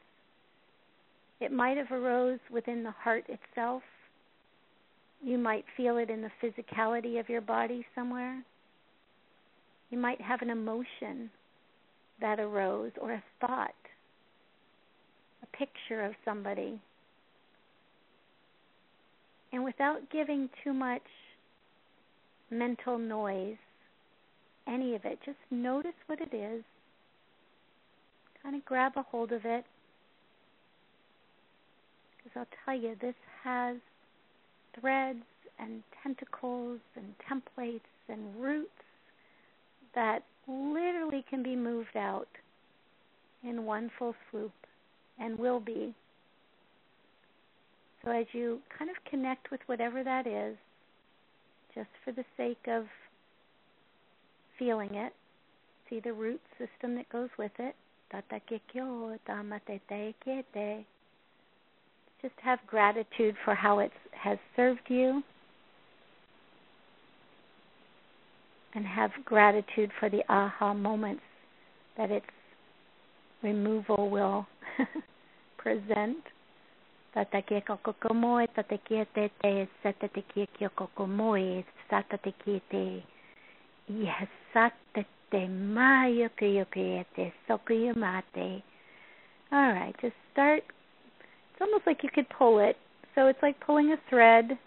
[1.40, 3.82] It might have arose within the heart itself.
[5.22, 8.42] You might feel it in the physicality of your body somewhere.
[9.90, 11.30] You might have an emotion
[12.20, 13.74] that arose or a thought,
[15.42, 16.80] a picture of somebody.
[19.52, 21.02] And without giving too much
[22.50, 23.56] mental noise,
[24.68, 26.62] any of it, just notice what it is.
[28.43, 29.64] Kind of grab a hold of it.
[32.16, 33.76] Because I'll tell you, this has
[34.78, 35.22] threads
[35.59, 38.70] and tentacles and templates and roots
[39.95, 42.28] that literally can be moved out
[43.43, 44.53] in one full swoop
[45.18, 45.95] and will be.
[48.05, 50.57] So as you kind of connect with whatever that is,
[51.74, 52.84] just for the sake of
[54.59, 55.12] feeling it,
[55.88, 57.74] see the root system that goes with it.
[62.22, 65.22] Just have gratitude for how it has served you.
[68.74, 71.22] And have gratitude for the aha moments
[71.96, 72.26] that its
[73.42, 74.46] removal will
[75.58, 76.18] present.
[83.88, 84.28] Yes,
[85.30, 88.62] te, sokuyamate.
[89.52, 90.62] All right, just start.
[90.62, 92.76] It's almost like you could pull it.
[93.14, 94.58] So it's like pulling a thread.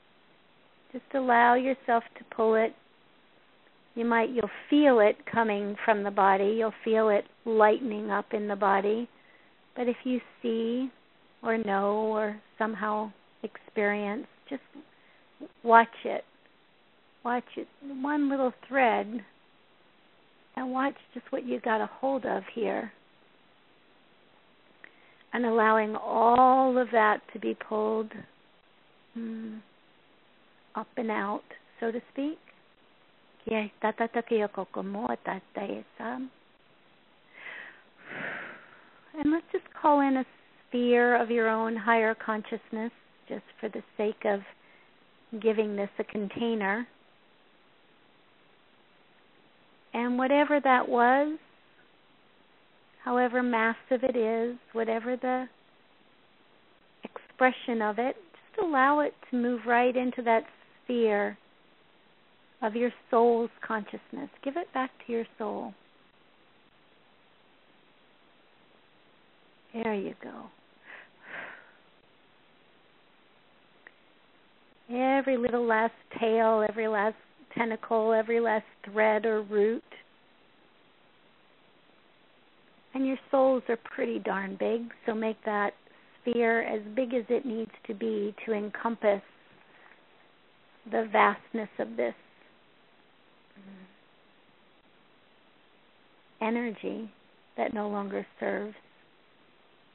[0.92, 2.74] Just allow yourself to pull it
[3.96, 8.48] you might you'll feel it coming from the body you'll feel it lightening up in
[8.48, 9.08] the body
[9.76, 10.90] but if you see
[11.42, 13.12] or know or somehow
[13.44, 14.62] experience just
[15.64, 16.24] watch it
[17.24, 17.68] watch it
[18.02, 19.24] one little thread
[20.56, 22.92] and watch just what you got a hold of here
[25.34, 28.12] and allowing all of that to be pulled
[29.18, 29.60] mm,
[30.76, 31.44] up and out
[31.80, 32.38] so to speak.
[39.20, 40.26] And let's just call in a
[40.70, 42.92] sphere of your own higher consciousness
[43.28, 44.40] just for the sake of
[45.42, 46.88] giving this a container.
[49.94, 51.38] And whatever that was,
[53.04, 55.46] however massive it is, whatever the
[57.04, 60.44] expression of it, just allow it to move right into that
[60.84, 61.38] sphere
[62.62, 64.30] of your soul's consciousness.
[64.44, 65.74] Give it back to your soul.
[69.74, 70.46] There you go.
[74.90, 77.16] Every little last tail, every last
[77.58, 79.84] tentacle, every last thread or root.
[82.94, 85.74] And your souls are pretty darn big, so make that
[86.22, 89.22] sphere as big as it needs to be to encompass
[90.92, 92.14] the vastness of this
[96.42, 97.10] energy
[97.58, 98.76] that no longer serves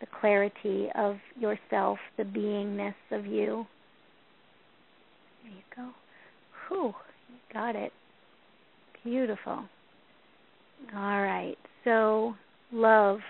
[0.01, 3.67] the clarity of yourself, the beingness of you.
[5.43, 5.91] There you go.
[6.69, 6.95] Whew,
[7.53, 7.93] got it.
[9.05, 9.65] Beautiful.
[10.95, 11.57] All right.
[11.85, 12.35] So,
[12.73, 13.21] love,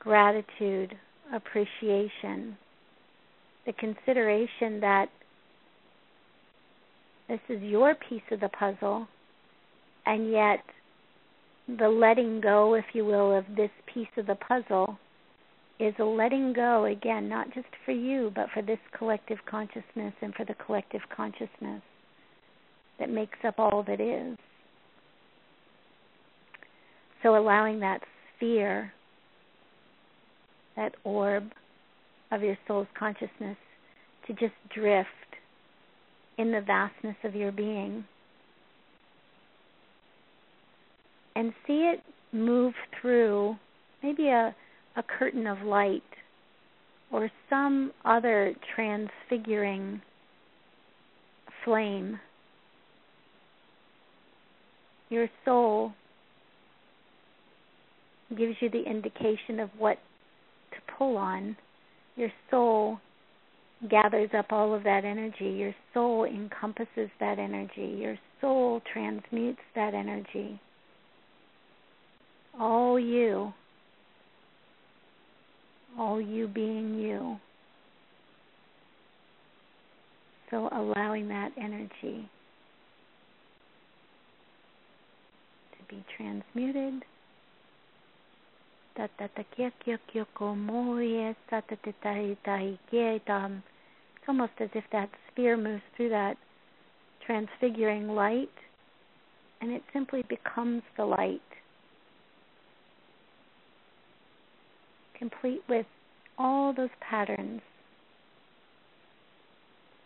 [0.00, 0.94] gratitude,
[1.32, 2.56] appreciation,
[3.66, 5.06] the consideration that
[7.28, 9.06] this is your piece of the puzzle,
[10.06, 10.60] and yet
[11.78, 14.98] the letting go, if you will, of this piece of the puzzle
[15.78, 20.34] is a letting go, again, not just for you, but for this collective consciousness and
[20.34, 21.82] for the collective consciousness
[22.98, 24.36] that makes up all that is.
[27.22, 28.00] So allowing that
[28.36, 28.92] sphere,
[30.76, 31.50] that orb
[32.30, 33.56] of your soul's consciousness
[34.26, 35.08] to just drift
[36.36, 38.04] in the vastness of your being
[41.34, 42.00] and see it
[42.32, 43.56] move through
[44.02, 44.54] maybe a,
[44.96, 46.02] a curtain of light
[47.10, 50.00] or some other transfiguring
[51.64, 52.18] flame.
[55.10, 55.92] Your soul
[58.36, 59.98] gives you the indication of what
[60.72, 61.56] to pull on.
[62.16, 62.98] Your soul
[63.88, 65.50] gathers up all of that energy.
[65.50, 67.96] Your soul encompasses that energy.
[67.98, 70.60] Your soul transmutes that energy
[72.58, 73.52] all you,
[75.98, 77.36] all you being you.
[80.50, 82.28] So allowing that energy
[85.88, 87.04] be transmuted.
[94.16, 96.36] It's almost as if that sphere moves through that
[97.24, 98.48] transfiguring light
[99.60, 101.40] and it simply becomes the light,
[105.18, 105.86] complete with
[106.38, 107.60] all those patterns.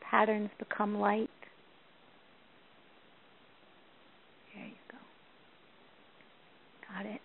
[0.01, 1.31] Patterns become light.
[4.55, 4.99] There you go.
[6.93, 7.21] Got it.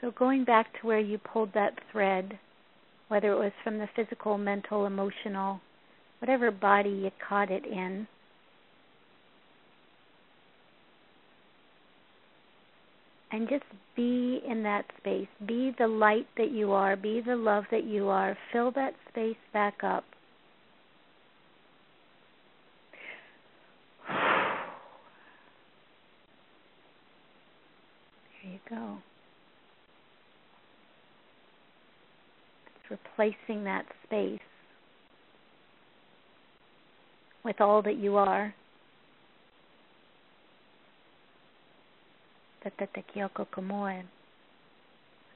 [0.00, 2.38] So going back to where you pulled that thread,
[3.08, 5.60] whether it was from the physical, mental, emotional,
[6.20, 8.06] whatever body you caught it in,
[13.32, 15.28] and just be in that space.
[15.46, 16.96] Be the light that you are.
[16.96, 18.36] Be the love that you are.
[18.52, 20.04] Fill that space back up.
[28.70, 28.98] Go.
[32.76, 34.40] It's replacing that space
[37.44, 38.54] with all that you are.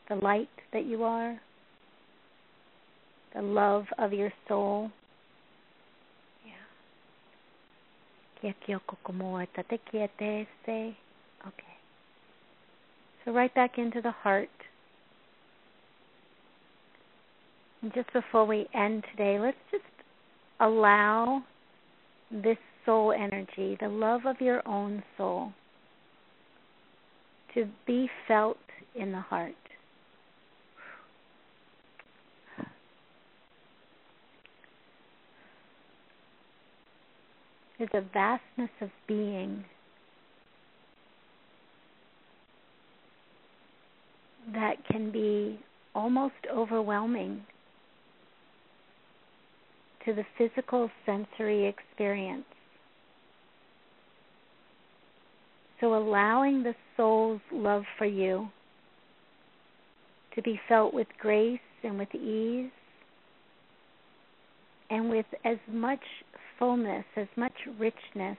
[0.08, 1.40] the light that you are,
[3.34, 4.90] the love of your soul.
[6.46, 6.52] Yeah.
[8.52, 10.96] Kiakioko Kamoa Tatekiate se.
[11.46, 11.73] Okay.
[13.24, 14.48] So right back into the heart.
[17.82, 19.84] And just before we end today, let's just
[20.60, 21.42] allow
[22.30, 25.52] this soul energy, the love of your own soul,
[27.54, 28.58] to be felt
[28.94, 29.54] in the heart.
[37.78, 39.64] There's a vastness of being
[44.52, 45.58] that can be
[45.94, 47.42] almost overwhelming
[50.04, 52.44] to the physical sensory experience.
[55.80, 58.48] So, allowing the soul's love for you
[60.34, 62.70] to be felt with grace and with ease
[64.90, 66.00] and with as much
[66.58, 68.38] fullness, as much richness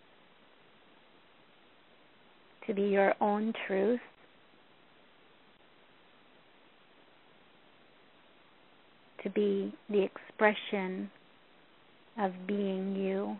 [2.67, 3.99] to be your own truth.
[9.23, 11.11] To be the expression
[12.17, 13.37] of being you.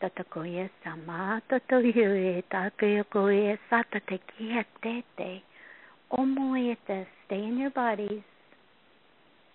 [0.00, 5.42] Tata koe sama, tata hiu ta kia koe sata te kia te te.
[6.10, 8.22] Omo e te, stay in your bodies,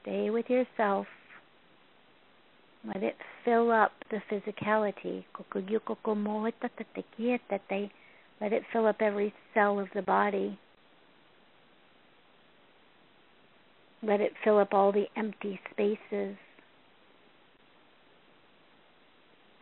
[0.02, 1.08] stay with yourself,
[2.86, 3.16] let it
[3.46, 5.24] fill up the physicality.
[8.42, 10.60] Let it fill up every cell of the body.
[14.02, 16.36] Let it fill up all the empty spaces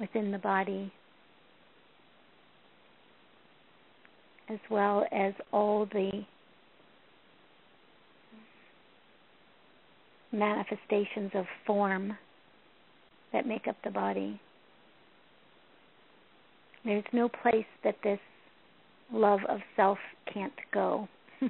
[0.02, 0.92] within the body,
[4.50, 6.26] as well as all the
[10.34, 12.18] manifestations of form
[13.32, 14.42] that make up the body.
[16.84, 18.20] There's no place that this
[19.14, 20.00] love of self
[20.34, 21.08] can't go.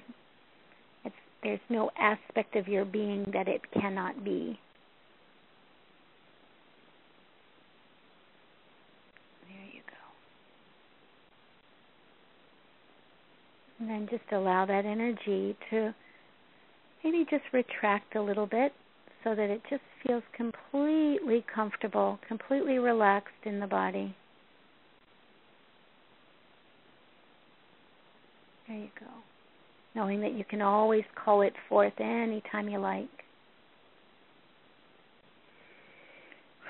[1.44, 4.60] There's no aspect of your being that it cannot be.
[13.82, 15.92] And then just allow that energy to
[17.04, 18.74] maybe just retract a little bit
[19.24, 24.16] so that it just feels completely comfortable, completely relaxed in the body.
[28.68, 29.08] There you go.
[29.96, 33.10] Knowing that you can always call it forth anytime you like.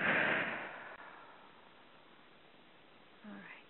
[0.00, 0.06] All
[3.34, 3.68] right.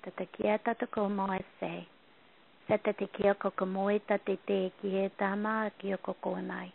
[2.73, 6.73] Seta te kia kokomoe ta te te kia tama kia kokonai.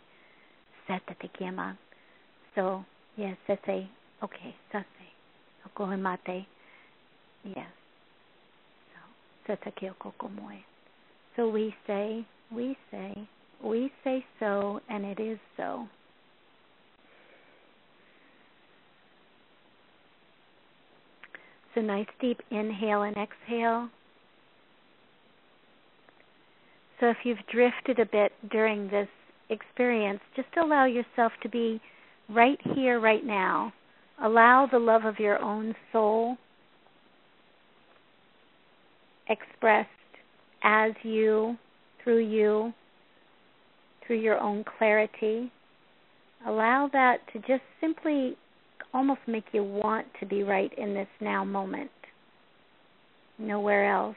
[0.86, 1.74] Seta te kia ma.
[2.54, 2.84] So,
[3.16, 3.88] yes, sese.
[4.22, 5.08] Okay, sase.
[5.66, 6.46] Okohe mate.
[7.42, 7.72] Yes.
[8.92, 9.00] So,
[9.46, 10.62] seta kia kokomoe.
[11.34, 13.28] So we say, we say,
[13.60, 15.88] we say so, and it is so.
[21.74, 23.88] So nice deep inhale and exhale.
[27.00, 29.08] So if you've drifted a bit during this
[29.50, 31.80] experience, just allow yourself to be
[32.28, 33.72] right here, right now.
[34.22, 36.36] Allow the love of your own soul
[39.28, 39.88] expressed
[40.62, 41.56] as you,
[42.02, 42.72] through you,
[44.06, 45.52] through your own clarity.
[46.46, 48.36] Allow that to just simply
[48.92, 51.90] almost make you want to be right in this now moment,
[53.38, 54.16] nowhere else.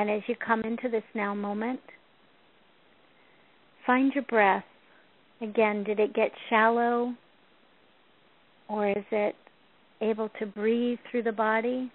[0.00, 1.80] And as you come into this now moment,
[3.86, 4.64] find your breath.
[5.42, 7.12] Again, did it get shallow?
[8.66, 9.34] Or is it
[10.00, 11.92] able to breathe through the body?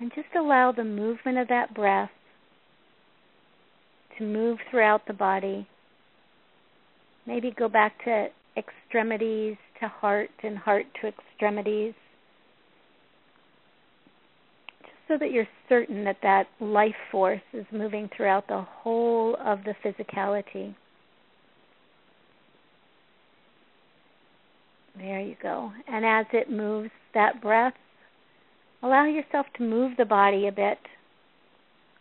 [0.00, 2.10] And just allow the movement of that breath
[4.18, 5.68] to move throughout the body.
[7.28, 11.94] Maybe go back to extremities to heart and heart to extremities.
[14.82, 19.58] Just so that you're certain that that life force is moving throughout the whole of
[19.64, 20.74] the physicality.
[24.96, 25.72] There you go.
[25.88, 27.74] And as it moves that breath,
[28.82, 30.78] Allow yourself to move the body a bit,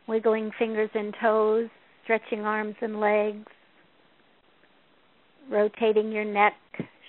[0.07, 1.67] wiggling fingers and toes,
[2.03, 3.47] stretching arms and legs,
[5.49, 6.53] rotating your neck,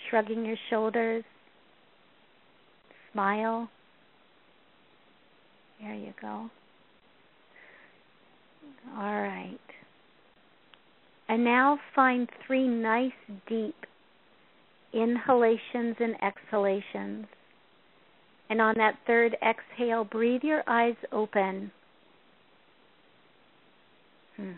[0.09, 1.23] shrugging your shoulders.
[3.13, 3.69] Smile.
[5.81, 6.51] There you go.
[8.97, 9.59] All right.
[11.29, 13.13] And now find three nice
[13.49, 13.77] deep
[14.93, 17.27] inhalations and exhalations.
[18.49, 21.71] And on that third exhale, breathe your eyes open.
[24.37, 24.53] Hmm.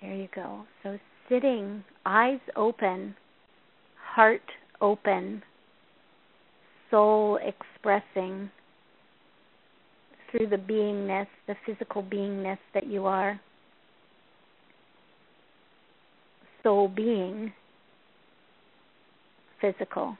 [0.00, 0.62] There you go.
[0.84, 3.16] So sitting, eyes open,
[4.14, 4.42] heart
[4.80, 5.42] open,
[6.96, 8.50] soul expressing
[10.30, 13.38] through the beingness, the physical beingness that you are.
[16.62, 17.52] Soul being
[19.60, 20.16] physical.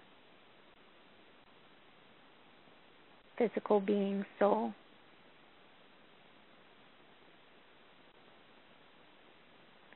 [3.39, 4.73] Physical being, soul.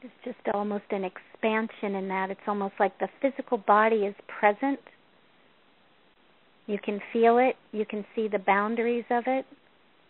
[0.03, 2.31] It's just almost an expansion in that.
[2.31, 4.81] It's almost like the physical body is present.
[6.71, 9.45] You can feel it, you can see the boundaries of it,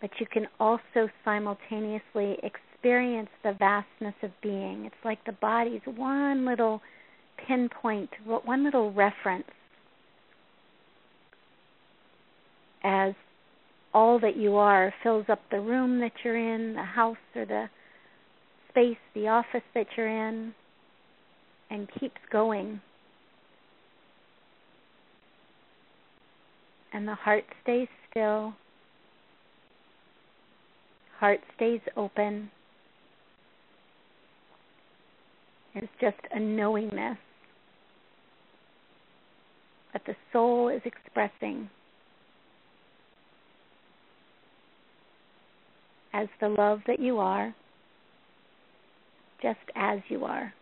[0.03, 4.85] but you can also simultaneously experience the vastness of being.
[4.85, 6.83] It's like the body's one little
[7.49, 9.49] pinpoint one little reference
[12.85, 13.15] as
[13.95, 17.71] all that you are fills up the room that you're in, the house or the
[18.69, 20.55] space, the office that you're in,
[21.71, 22.83] and keeps going.
[26.93, 28.55] And the heart stays still,
[31.19, 32.51] heart stays open.
[35.75, 37.19] It's just a knowingness
[39.93, 41.71] that the soul is expressing
[46.13, 47.55] as the love that you are,
[49.43, 50.53] just as you are.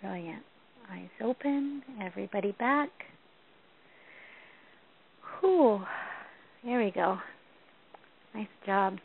[0.00, 0.42] Brilliant.
[0.92, 2.90] Eyes open, everybody back.
[5.40, 5.80] Whew.
[6.64, 7.18] There we go.
[8.34, 8.98] Nice job.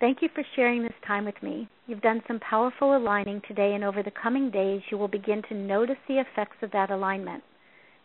[0.00, 1.68] Thank you for sharing this time with me.
[1.86, 5.54] You've done some powerful aligning today, and over the coming days, you will begin to
[5.54, 7.42] notice the effects of that alignment.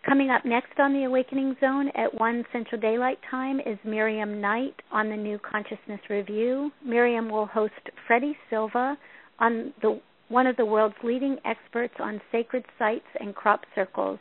[0.04, 4.74] Coming up next on the Awakening Zone at 1 Central Daylight Time is Miriam Knight
[4.90, 6.72] on the New Consciousness Review.
[6.84, 8.98] Miriam will host Freddy Silva
[9.38, 14.18] on the one of the world's leading experts on sacred sites and crop circles.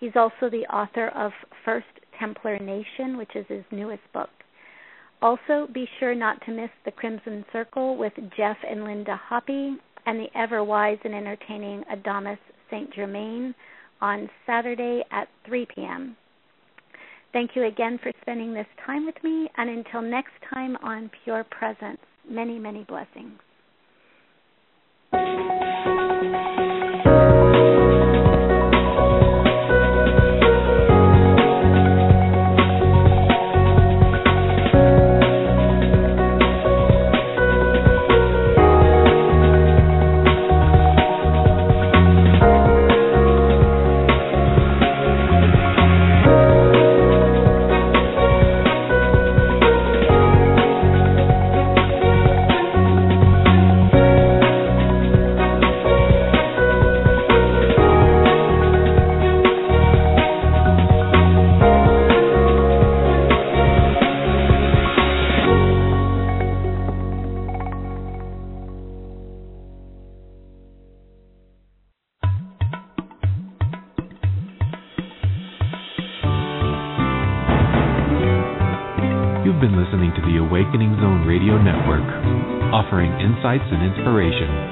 [0.00, 1.32] He's also the author of
[1.64, 1.86] First
[2.18, 4.30] Templar Nation, which is his newest book.
[5.22, 9.76] Also, be sure not to miss the Crimson Circle with Jeff and Linda Hoppe
[10.06, 12.38] and the ever wise and entertaining Adamus
[12.70, 12.92] St.
[12.94, 13.54] Germain
[14.00, 16.16] on Saturday at 3 p.m.
[17.34, 21.44] Thank you again for spending this time with me, and until next time on Pure
[21.50, 23.38] Presence, many, many blessings.
[83.40, 84.69] Insights and inspiration